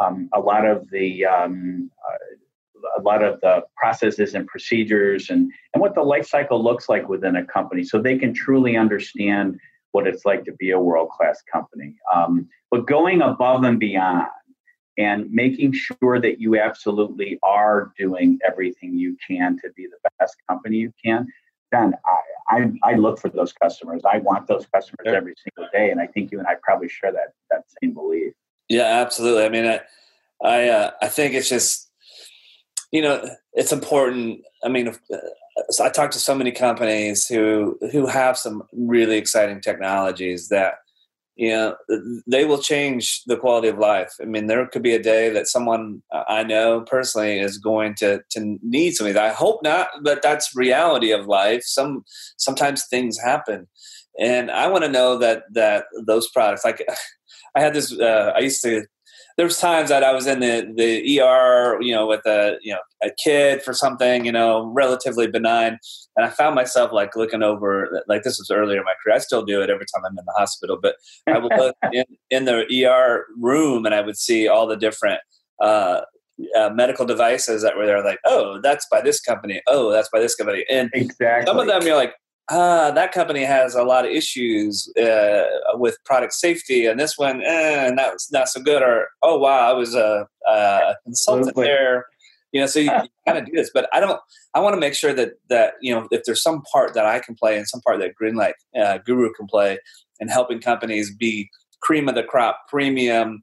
um, 0.00 0.28
a 0.34 0.40
lot 0.40 0.66
of 0.66 0.88
the 0.90 1.26
um, 1.26 1.90
uh, 2.08 2.98
a 2.98 3.02
lot 3.02 3.22
of 3.22 3.40
the 3.40 3.62
processes 3.76 4.34
and 4.34 4.46
procedures 4.46 5.30
and, 5.30 5.50
and 5.74 5.80
what 5.80 5.94
the 5.94 6.02
life 6.02 6.26
cycle 6.26 6.62
looks 6.62 6.88
like 6.88 7.08
within 7.08 7.36
a 7.36 7.44
company 7.44 7.84
so 7.84 8.00
they 8.00 8.16
can 8.16 8.32
truly 8.32 8.76
understand 8.76 9.58
what 9.92 10.06
it's 10.06 10.24
like 10.24 10.44
to 10.44 10.52
be 10.52 10.70
a 10.70 10.80
world 10.80 11.10
class 11.10 11.42
company. 11.52 11.94
Um, 12.14 12.48
but 12.70 12.86
going 12.86 13.22
above 13.22 13.64
and 13.64 13.78
beyond 13.78 14.28
and 14.98 15.30
making 15.30 15.72
sure 15.72 16.20
that 16.20 16.40
you 16.40 16.58
absolutely 16.58 17.38
are 17.42 17.92
doing 17.98 18.38
everything 18.46 18.96
you 18.96 19.16
can 19.26 19.56
to 19.58 19.70
be 19.76 19.86
the 19.86 20.10
best 20.18 20.36
company 20.48 20.76
you 20.76 20.92
can. 21.02 21.26
Then 21.72 21.94
I, 22.04 22.56
I, 22.56 22.92
I 22.92 22.94
look 22.94 23.20
for 23.20 23.28
those 23.28 23.52
customers. 23.52 24.02
I 24.10 24.18
want 24.18 24.46
those 24.48 24.66
customers 24.66 25.06
every 25.14 25.34
single 25.44 25.70
day, 25.72 25.90
and 25.90 26.00
I 26.00 26.06
think 26.06 26.32
you 26.32 26.38
and 26.38 26.48
I 26.48 26.56
probably 26.62 26.88
share 26.88 27.12
that 27.12 27.34
that 27.50 27.64
same 27.80 27.94
belief. 27.94 28.32
Yeah, 28.68 29.00
absolutely. 29.02 29.44
I 29.44 29.48
mean, 29.48 29.66
I 29.66 29.80
I, 30.42 30.68
uh, 30.68 30.90
I 31.02 31.08
think 31.08 31.34
it's 31.34 31.48
just 31.48 31.90
you 32.90 33.02
know 33.02 33.24
it's 33.52 33.72
important 33.72 34.40
i 34.64 34.68
mean 34.68 34.88
uh, 34.88 35.16
i 35.82 35.88
talk 35.88 36.10
to 36.10 36.18
so 36.18 36.34
many 36.34 36.50
companies 36.50 37.26
who 37.26 37.78
who 37.92 38.06
have 38.06 38.36
some 38.36 38.62
really 38.72 39.16
exciting 39.16 39.60
technologies 39.60 40.48
that 40.48 40.74
you 41.40 41.48
know 41.48 41.74
they 42.26 42.44
will 42.44 42.58
change 42.58 43.24
the 43.24 43.36
quality 43.36 43.68
of 43.68 43.78
life. 43.78 44.12
I 44.20 44.26
mean 44.26 44.46
there 44.46 44.66
could 44.66 44.82
be 44.82 44.94
a 44.94 45.02
day 45.02 45.30
that 45.30 45.48
someone 45.48 46.02
i 46.28 46.42
know 46.42 46.82
personally 46.82 47.40
is 47.40 47.56
going 47.56 47.94
to 47.96 48.20
to 48.32 48.58
need 48.62 48.90
something. 48.92 49.16
I 49.16 49.30
hope 49.30 49.62
not 49.62 49.88
but 50.02 50.20
that's 50.22 50.54
reality 50.54 51.12
of 51.12 51.26
life. 51.26 51.62
Some 51.64 52.04
sometimes 52.36 52.86
things 52.86 53.18
happen. 53.18 53.68
And 54.18 54.50
i 54.50 54.66
want 54.66 54.84
to 54.84 54.90
know 54.90 55.16
that 55.16 55.44
that 55.52 55.84
those 56.06 56.28
products 56.28 56.62
like 56.62 56.86
i 57.56 57.60
had 57.60 57.72
this 57.72 57.90
uh, 57.98 58.32
i 58.36 58.40
used 58.40 58.62
to 58.62 58.84
there's 59.40 59.58
times 59.58 59.88
that 59.88 60.04
I 60.04 60.12
was 60.12 60.26
in 60.26 60.40
the 60.40 60.70
the 60.76 61.18
ER, 61.18 61.80
you 61.80 61.94
know, 61.94 62.06
with 62.06 62.26
a 62.26 62.58
you 62.60 62.74
know 62.74 62.80
a 63.02 63.10
kid 63.24 63.62
for 63.62 63.72
something, 63.72 64.26
you 64.26 64.32
know, 64.32 64.66
relatively 64.66 65.26
benign, 65.28 65.78
and 66.14 66.26
I 66.26 66.28
found 66.28 66.54
myself 66.54 66.92
like 66.92 67.16
looking 67.16 67.42
over, 67.42 68.02
like 68.06 68.22
this 68.22 68.38
was 68.38 68.50
earlier 68.50 68.80
in 68.80 68.84
my 68.84 68.92
career. 69.02 69.16
I 69.16 69.20
still 69.20 69.42
do 69.42 69.62
it 69.62 69.70
every 69.70 69.86
time 69.86 70.04
I'm 70.04 70.18
in 70.18 70.26
the 70.26 70.34
hospital, 70.36 70.78
but 70.80 70.96
I 71.26 71.38
would 71.38 71.52
look 71.56 71.74
in, 71.92 72.04
in 72.28 72.44
the 72.44 72.84
ER 72.84 73.24
room 73.38 73.86
and 73.86 73.94
I 73.94 74.02
would 74.02 74.18
see 74.18 74.46
all 74.46 74.66
the 74.66 74.76
different. 74.76 75.20
Uh, 75.62 76.02
uh, 76.56 76.70
medical 76.70 77.04
devices 77.04 77.60
that 77.60 77.76
were 77.76 77.84
there, 77.84 78.02
like, 78.02 78.18
oh, 78.24 78.58
that's 78.62 78.86
by 78.90 79.02
this 79.02 79.20
company. 79.20 79.60
Oh, 79.66 79.92
that's 79.92 80.08
by 80.08 80.20
this 80.20 80.34
company. 80.34 80.64
And 80.70 80.88
exactly. 80.94 81.46
some 81.46 81.58
of 81.58 81.66
them, 81.66 81.82
you're 81.82 81.96
like, 81.96 82.14
ah, 82.50 82.90
that 82.90 83.12
company 83.12 83.44
has 83.44 83.74
a 83.74 83.82
lot 83.82 84.04
of 84.04 84.10
issues 84.10 84.92
uh, 84.96 85.44
with 85.74 85.96
product 86.04 86.32
safety, 86.32 86.86
and 86.86 86.98
this 86.98 87.16
one, 87.16 87.42
eh, 87.42 87.90
not 87.90 88.14
not 88.32 88.48
so 88.48 88.60
good. 88.60 88.82
Or 88.82 89.08
oh 89.22 89.38
wow, 89.38 89.70
I 89.70 89.72
was 89.72 89.94
a, 89.94 90.26
a 90.48 90.94
consultant 91.04 91.48
Absolutely. 91.48 91.64
there. 91.64 92.06
You 92.52 92.60
know, 92.60 92.66
so 92.66 92.80
you, 92.80 92.90
you 92.90 93.08
kind 93.26 93.38
of 93.38 93.46
do 93.46 93.52
this, 93.52 93.70
but 93.72 93.88
I 93.92 94.00
don't. 94.00 94.20
I 94.54 94.60
want 94.60 94.74
to 94.74 94.80
make 94.80 94.94
sure 94.94 95.12
that 95.12 95.32
that 95.48 95.74
you 95.80 95.94
know 95.94 96.08
if 96.10 96.24
there's 96.24 96.42
some 96.42 96.62
part 96.72 96.94
that 96.94 97.06
I 97.06 97.20
can 97.20 97.34
play 97.34 97.56
and 97.56 97.68
some 97.68 97.80
part 97.80 98.00
that 98.00 98.14
Greenlight 98.20 98.54
uh, 98.78 98.98
Guru 98.98 99.32
can 99.32 99.46
play 99.46 99.78
in 100.18 100.28
helping 100.28 100.60
companies 100.60 101.14
be 101.14 101.48
cream 101.80 102.08
of 102.08 102.14
the 102.14 102.22
crop, 102.22 102.68
premium, 102.68 103.42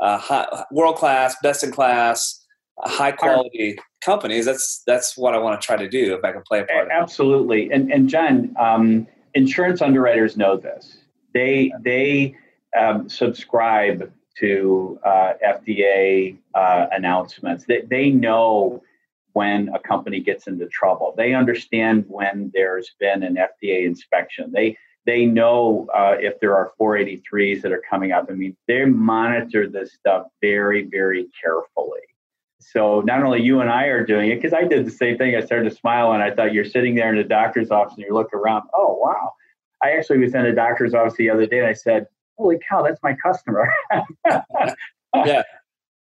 uh, 0.00 0.64
world 0.70 0.96
class, 0.96 1.36
best 1.42 1.62
in 1.62 1.70
class 1.70 2.40
high 2.80 3.12
quality 3.12 3.76
companies 4.04 4.44
that's 4.44 4.82
that's 4.86 5.16
what 5.16 5.34
i 5.34 5.38
want 5.38 5.60
to 5.60 5.64
try 5.64 5.76
to 5.76 5.88
do 5.88 6.14
if 6.14 6.24
i 6.24 6.32
can 6.32 6.42
play 6.42 6.60
a 6.60 6.64
part 6.64 6.88
absolutely. 6.90 7.70
And 7.70 7.92
and 7.92 8.08
Jon 8.08 8.54
um, 8.58 9.06
insurance 9.34 9.82
underwriters 9.82 10.36
know 10.36 10.56
this. 10.56 10.98
They 11.32 11.72
they 11.80 12.36
um, 12.78 13.08
subscribe 13.08 14.12
to 14.38 14.98
uh, 15.04 15.34
fda 15.44 16.36
uh, 16.54 16.86
announcements. 16.92 17.64
They, 17.64 17.82
they 17.82 18.10
know 18.10 18.82
when 19.32 19.68
a 19.74 19.78
company 19.80 20.20
gets 20.20 20.46
into 20.46 20.66
trouble. 20.68 21.12
They 21.16 21.34
understand 21.34 22.04
when 22.08 22.50
there's 22.54 22.92
been 22.98 23.22
an 23.22 23.36
fda 23.36 23.84
inspection. 23.84 24.52
They 24.52 24.76
they 25.06 25.26
know 25.26 25.86
uh, 25.94 26.16
if 26.18 26.40
there 26.40 26.56
are 26.56 26.72
483s 26.80 27.60
that 27.62 27.72
are 27.72 27.82
coming 27.88 28.12
up. 28.12 28.26
I 28.30 28.34
mean 28.34 28.56
they 28.68 28.84
monitor 28.84 29.68
this 29.68 29.92
stuff 29.94 30.28
very 30.40 30.84
very 30.84 31.26
carefully 31.42 32.00
so 32.72 33.00
not 33.02 33.22
only 33.22 33.42
you 33.42 33.60
and 33.60 33.70
I 33.70 33.84
are 33.86 34.04
doing 34.04 34.30
it, 34.30 34.36
because 34.36 34.52
I 34.52 34.64
did 34.64 34.86
the 34.86 34.90
same 34.90 35.18
thing. 35.18 35.36
I 35.36 35.40
started 35.40 35.68
to 35.68 35.76
smile 35.76 36.12
and 36.12 36.22
I 36.22 36.30
thought 36.34 36.52
you're 36.52 36.64
sitting 36.64 36.94
there 36.94 37.10
in 37.10 37.16
the 37.16 37.24
doctor's 37.24 37.70
office 37.70 37.94
and 37.94 38.04
you 38.04 38.14
look 38.14 38.32
around. 38.32 38.68
Oh 38.74 38.98
wow! 39.00 39.32
I 39.82 39.92
actually 39.92 40.18
was 40.18 40.34
in 40.34 40.46
a 40.46 40.54
doctor's 40.54 40.94
office 40.94 41.14
the 41.16 41.30
other 41.30 41.46
day 41.46 41.58
and 41.58 41.66
I 41.66 41.74
said, 41.74 42.06
"Holy 42.38 42.58
cow, 42.68 42.82
that's 42.82 43.02
my 43.02 43.14
customer." 43.22 43.72
yeah, 45.14 45.42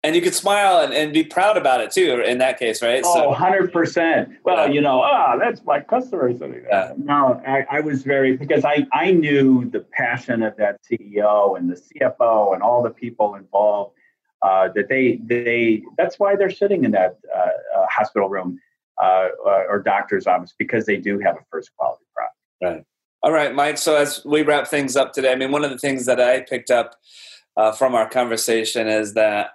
and 0.04 0.16
you 0.16 0.22
could 0.22 0.34
smile 0.34 0.84
and, 0.84 0.94
and 0.94 1.14
be 1.14 1.24
proud 1.24 1.58
about 1.58 1.82
it 1.82 1.92
too. 1.92 2.22
In 2.22 2.38
that 2.38 2.60
case, 2.60 2.82
right? 2.82 3.02
Oh, 3.04 3.30
100 3.30 3.72
percent. 3.72 4.30
Well, 4.44 4.68
yeah. 4.68 4.74
you 4.74 4.82
know, 4.82 5.02
ah, 5.02 5.34
oh, 5.34 5.40
that's 5.40 5.64
my 5.64 5.80
customer. 5.80 6.30
Yeah. 6.30 6.94
No, 6.98 7.42
I, 7.48 7.66
I 7.70 7.80
was 7.82 8.04
very 8.04 8.38
because 8.38 8.64
I 8.66 8.86
I 8.94 9.12
knew 9.12 9.70
the 9.70 9.80
passion 9.80 10.44
of 10.44 10.56
that 10.58 10.80
CEO 10.84 11.58
and 11.58 11.72
the 11.72 11.76
CFO 11.76 12.54
and 12.54 12.62
all 12.62 12.84
the 12.84 12.92
people 12.92 13.36
involved 13.36 13.96
uh, 14.44 14.70
that 14.76 14.90
they 14.90 15.20
they 15.24 15.84
that's 15.98 16.20
why 16.20 16.36
they're 16.36 16.50
sitting 16.50 16.84
in 16.84 16.92
that 16.92 17.18
uh, 17.36 17.40
uh 17.40 17.86
hospital 17.90 18.30
room 18.30 18.60
uh, 19.02 19.30
uh, 19.46 19.64
or 19.70 19.80
doctor's 19.80 20.28
office 20.28 20.54
because 20.58 20.86
they 20.86 20.98
do 20.98 21.20
have 21.20 21.36
a 21.36 21.46
first 21.50 21.72
quality 21.78 22.04
product. 22.16 22.36
Right. 22.62 22.84
All 23.24 23.32
right, 23.32 23.54
Mike. 23.54 23.78
So 23.78 23.96
as 23.96 24.24
we 24.26 24.42
wrap 24.42 24.68
things 24.68 24.96
up 24.96 25.14
today, 25.14 25.32
I 25.32 25.36
mean, 25.36 25.52
one 25.52 25.64
of 25.64 25.70
the 25.70 25.78
things 25.78 26.06
that 26.08 26.20
I 26.20 26.42
picked 26.42 26.72
up 26.72 26.96
from 27.78 27.94
our 27.94 28.10
conversation 28.10 28.88
is 28.88 29.14
that 29.14 29.52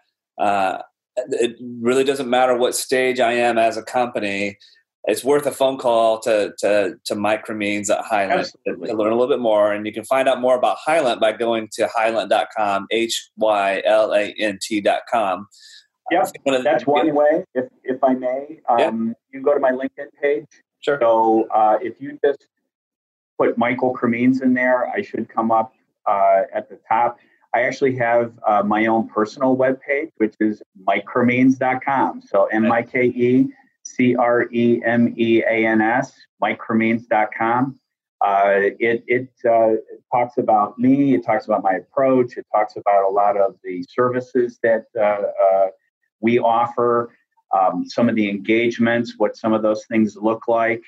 it 1.17 1.57
really 1.61 2.05
doesn't 2.05 2.31
matter 2.31 2.57
what 2.57 2.77
stage 2.77 3.19
I 3.19 3.33
am 3.33 3.59
as 3.59 3.77
a 3.77 3.83
company 3.83 4.59
it's 5.07 5.23
worth 5.23 5.47
a 5.47 5.53
phone 5.53 5.79
call 5.79 6.19
to 6.21 6.53
to 6.59 6.97
to 7.05 7.15
Mike 7.15 7.45
Cremeans 7.45 7.91
at 7.91 8.05
Hylant 8.05 8.51
to, 8.67 8.75
to, 8.75 8.95
learn 8.95 9.13
a 9.13 9.17
little 9.17 9.29
bit 9.29 9.39
more. 9.39 9.73
And 9.73 9.87
you 9.87 9.93
can 9.93 10.05
find 10.05 10.29
out 10.29 10.41
more 10.41 10.57
about 10.57 10.79
Hylant 10.85 11.21
by 11.21 11.33
going 11.33 11.69
to 11.73 11.89
hylant.com, 11.89 12.87
H 12.91 13.31
Y 13.37 13.83
L 13.85 14.13
A 14.13 14.35
N 14.39 14.59
T.com. 14.61 15.47
Yep, 16.11 16.29
uh, 16.47 16.63
that's 16.63 16.87
one 16.87 17.13
way, 17.15 17.45
if, 17.55 17.65
if 17.83 18.03
I 18.05 18.15
may. 18.15 18.61
Um, 18.69 18.79
yeah. 18.79 18.91
You 18.91 19.15
can 19.33 19.43
go 19.43 19.55
to 19.55 19.61
my 19.61 19.73
LinkedIn 19.73 20.07
page. 20.21 20.47
Sure. 20.79 20.99
So 21.01 21.49
uh, 21.53 21.79
if 21.83 22.01
you 22.01 22.17
just 22.25 22.47
put 23.39 23.59
Michael 23.59 23.93
Cremeans 23.93 24.41
in 24.41 24.55
there, 24.55 24.89
I 24.89 25.03
should 25.03 25.29
come 25.29 25.51
up 25.51 25.73
uh, 26.07 26.43
at 26.55 26.69
the 26.69 26.79
top. 26.89 27.19
I 27.55 27.63
actually 27.63 27.97
have 27.97 28.33
uh, 28.47 28.63
my 28.63 28.87
own 28.87 29.09
personal 29.09 29.57
webpage, 29.57 30.11
which 30.19 30.35
is 30.39 30.63
mikecremeans.com. 30.87 32.23
So 32.23 32.47
M 32.47 32.71
I 32.71 32.83
K 32.83 33.07
E 33.07 33.49
C 33.87 34.17
R 34.17 34.49
E 34.53 34.83
M 34.85 35.15
E 35.17 35.43
A 35.43 35.67
N 35.67 35.81
S, 35.81 36.13
mikecremeans.com. 36.43 37.79
Uh, 38.21 38.53
it 38.81 39.05
it, 39.07 39.29
uh, 39.45 39.73
it 39.73 40.03
talks 40.13 40.39
about 40.39 40.79
me, 40.79 41.15
it 41.15 41.25
talks 41.25 41.47
about 41.47 41.63
my 41.63 41.75
approach, 41.75 42.37
it 42.37 42.47
talks 42.53 42.77
about 42.77 43.05
a 43.05 43.13
lot 43.13 43.37
of 43.37 43.57
the 43.63 43.85
services 43.89 44.59
that 44.63 44.87
uh, 44.99 45.23
uh 45.45 45.67
we 46.21 46.39
offer, 46.39 47.15
um, 47.57 47.85
some 47.87 48.09
of 48.09 48.17
the 48.17 48.29
engagements, 48.29 49.15
what 49.19 49.37
some 49.37 49.53
of 49.53 49.63
those 49.63 49.85
things 49.87 50.17
look 50.17 50.49
like. 50.49 50.83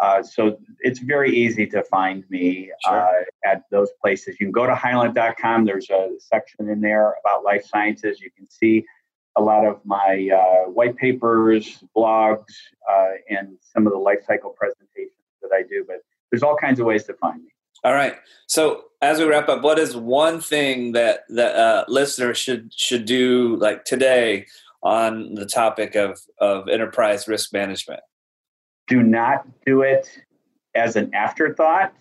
Uh, 0.00 0.20
so 0.22 0.58
it's 0.80 0.98
very 0.98 1.34
easy 1.34 1.64
to 1.64 1.82
find 1.84 2.24
me 2.28 2.70
sure. 2.84 3.00
Uh, 3.00 3.24
at 3.44 3.62
those 3.70 3.90
places. 4.00 4.36
You 4.40 4.46
can 4.46 4.52
go 4.52 4.66
to 4.66 4.74
hylant.com. 4.74 5.64
There's 5.64 5.88
a 5.90 6.10
section 6.18 6.68
in 6.68 6.80
there 6.80 7.14
about 7.24 7.44
life 7.44 7.64
sciences. 7.64 8.20
You 8.20 8.30
can 8.36 8.50
see 8.50 8.84
a 9.36 9.42
lot 9.42 9.66
of 9.66 9.80
my 9.84 10.28
uh, 10.34 10.70
white 10.70 10.96
papers, 10.96 11.82
blogs, 11.96 12.44
uh, 12.90 13.10
and 13.30 13.56
some 13.60 13.86
of 13.86 13.92
the 13.92 13.98
life 13.98 14.18
cycle 14.26 14.50
presentations 14.50 15.12
that 15.40 15.50
I 15.54 15.62
do. 15.62 15.84
But 15.86 15.98
there's 16.30 16.42
all 16.42 16.56
kinds 16.56 16.80
of 16.80 16.86
ways 16.86 17.04
to 17.04 17.14
find 17.14 17.42
me. 17.42 17.50
All 17.84 17.94
right. 17.94 18.14
So 18.46 18.84
as 19.00 19.18
we 19.18 19.24
wrap 19.24 19.48
up, 19.48 19.62
what 19.62 19.78
is 19.78 19.96
one 19.96 20.40
thing 20.40 20.92
that 20.92 21.20
the 21.28 21.46
uh, 21.46 21.84
listeners 21.88 22.38
should 22.38 22.72
should 22.72 23.04
do 23.04 23.56
like 23.56 23.84
today 23.84 24.46
on 24.82 25.34
the 25.34 25.46
topic 25.46 25.96
of 25.96 26.20
of 26.38 26.68
enterprise 26.68 27.26
risk 27.26 27.52
management? 27.52 28.00
Do 28.86 29.02
not 29.02 29.46
do 29.66 29.82
it 29.82 30.08
as 30.74 30.96
an 30.96 31.12
afterthought. 31.14 31.92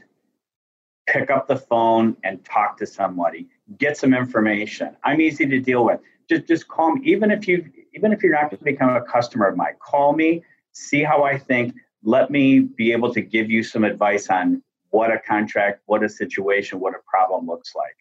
Pick 1.08 1.32
up 1.32 1.48
the 1.48 1.58
phone 1.58 2.16
and 2.24 2.44
talk 2.46 2.78
to 2.78 2.86
somebody. 2.86 3.48
Get 3.78 3.98
some 3.98 4.14
information. 4.14 4.96
I'm 5.04 5.20
easy 5.20 5.48
to 5.48 5.60
deal 5.60 5.84
with 5.84 6.00
just 6.32 6.48
just 6.48 6.68
call 6.68 6.96
me. 6.96 7.02
Even 7.06 7.32
if 7.32 7.48
you 7.48 7.70
even 7.94 8.12
if 8.14 8.24
you're 8.24 8.34
not 8.34 8.50
going 8.50 8.58
to 8.58 8.64
become 8.64 8.96
a 8.96 9.02
customer 9.02 9.48
of 9.48 9.58
mine, 9.58 9.74
call 9.80 10.14
me, 10.14 10.44
see 10.72 11.04
how 11.04 11.24
I 11.24 11.38
think. 11.38 11.76
Let 12.04 12.32
me 12.32 12.60
be 12.60 12.92
able 12.94 13.14
to 13.14 13.22
give 13.22 13.50
you 13.50 13.64
some 13.64 13.84
advice 13.84 14.30
on 14.30 14.64
what 14.90 15.12
a 15.12 15.20
contract, 15.20 15.82
what 15.86 16.04
a 16.04 16.10
situation, 16.10 16.80
what 16.80 16.96
a 16.96 17.00
problem 17.08 17.46
looks 17.46 17.76
like. 17.76 17.96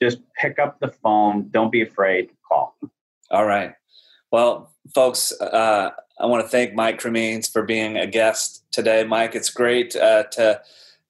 Just 0.00 0.18
pick 0.34 0.58
up 0.58 0.80
the 0.80 0.88
phone. 0.88 1.48
Don't 1.50 1.70
be 1.70 1.82
afraid. 1.82 2.30
Call. 2.48 2.76
All 3.30 3.46
right. 3.46 3.74
Well, 4.32 4.72
folks, 4.92 5.32
uh, 5.40 5.90
I 6.18 6.26
want 6.26 6.42
to 6.42 6.48
thank 6.48 6.74
Mike 6.74 7.00
Cremeans 7.00 7.48
for 7.48 7.62
being 7.62 7.96
a 7.96 8.06
guest 8.06 8.64
today. 8.72 9.04
Mike, 9.04 9.36
it's 9.36 9.50
great 9.50 9.94
uh, 9.94 10.24
to 10.32 10.60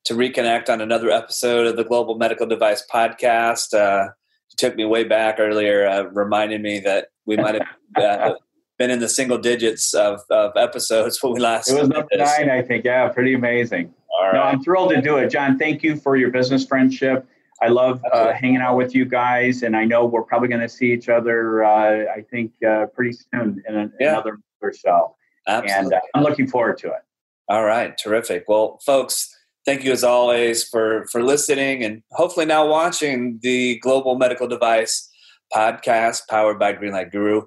to 0.05 0.15
reconnect 0.15 0.69
on 0.69 0.83
another 0.83 1.11
episode 1.11 1.67
of 1.67 1.77
the 1.77 1.85
Global 1.85 2.19
Medical 2.19 2.47
Device 2.47 2.85
Podcast. 2.93 3.73
Uh, 3.73 4.11
took 4.57 4.77
me 4.77 4.85
way 4.85 5.05
back 5.05 5.37
earlier, 5.39 5.87
uh, 5.87 6.05
reminded 6.05 6.63
me 6.63 6.81
that 6.81 7.09
we 7.27 7.37
might 7.37 7.55
have 7.55 7.67
uh, 7.97 8.35
been 8.79 8.91
in 8.91 8.99
the 8.99 9.09
single 9.09 9.39
digits 9.39 9.95
of, 9.95 10.21
of, 10.31 10.53
episodes 10.57 11.19
when 11.23 11.33
we 11.35 11.41
last. 11.41 11.71
It 11.71 11.81
was 11.81 11.89
number 11.89 12.09
nine, 12.15 12.51
I 12.51 12.63
think. 12.63 12.85
Yeah, 12.85 13.09
pretty 13.09 13.35
amazing. 13.35 13.93
All 14.17 14.27
right. 14.27 14.35
No, 14.35 14.43
I'm 14.43 14.63
thrilled 14.63 14.91
to 14.91 15.01
do 15.01 15.17
it, 15.17 15.31
Jon. 15.31 15.59
Thank 15.59 15.83
you 15.83 15.97
for 15.97 16.17
your 16.17 16.31
business 16.31 16.65
friendship. 16.67 17.27
I 17.63 17.69
love 17.69 18.03
uh, 18.13 18.33
hanging 18.33 18.59
out 18.61 18.77
with 18.77 18.95
you 18.95 19.05
guys, 19.05 19.63
and 19.63 19.77
I 19.77 19.85
know 19.85 20.05
we're 20.05 20.23
probably 20.23 20.49
going 20.49 20.61
to 20.61 20.69
see 20.69 20.93
each 20.93 21.09
other. 21.09 21.65
Uh, 21.65 22.05
I 22.13 22.23
think 22.31 22.53
uh, 22.63 22.87
pretty 22.87 23.13
soon 23.13 23.63
in 23.69 23.77
a, 23.77 23.91
yeah. 23.99 24.13
another 24.13 24.33
month 24.33 24.43
or 24.61 24.73
so. 24.73 25.17
Absolutely. 25.47 25.85
And 25.85 25.95
uh, 25.95 26.01
I'm 26.15 26.23
looking 26.23 26.47
forward 26.47 26.79
to 26.79 26.89
it. 26.89 27.03
All 27.49 27.65
right, 27.65 27.97
terrific. 27.97 28.45
Well, 28.49 28.81
folks 28.85 29.34
thank 29.67 29.85
you 29.85 29.93
as 29.93 30.05
always 30.05 30.65
for 30.65 31.07
for 31.11 31.23
listening 31.23 31.83
and 31.83 32.03
hopefully 32.13 32.47
now 32.47 32.67
watching 32.67 33.39
the 33.43 33.79
global 33.81 34.17
medical 34.17 34.47
device 34.47 35.11
podcast 35.53 36.23
powered 36.29 36.59
by 36.59 36.73
greenlight 36.73 37.13
guru. 37.13 37.43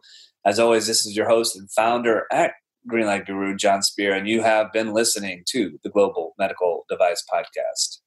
As 0.45 0.59
always 0.59 0.88
this 0.88 1.05
is 1.05 1.15
your 1.15 1.28
host 1.28 1.55
and 1.55 1.70
founder 1.72 2.26
at 2.32 2.53
greenlight 2.89 3.26
guru 3.26 3.55
Jon 3.55 3.82
Speer 3.82 4.13
and 4.13 4.28
you 4.28 4.41
have 4.41 4.72
been 4.72 4.93
listening 4.93 5.43
to 5.49 5.78
the 5.84 5.89
global 5.89 6.34
medical 6.39 6.86
device 6.89 7.24
podcast 7.32 7.99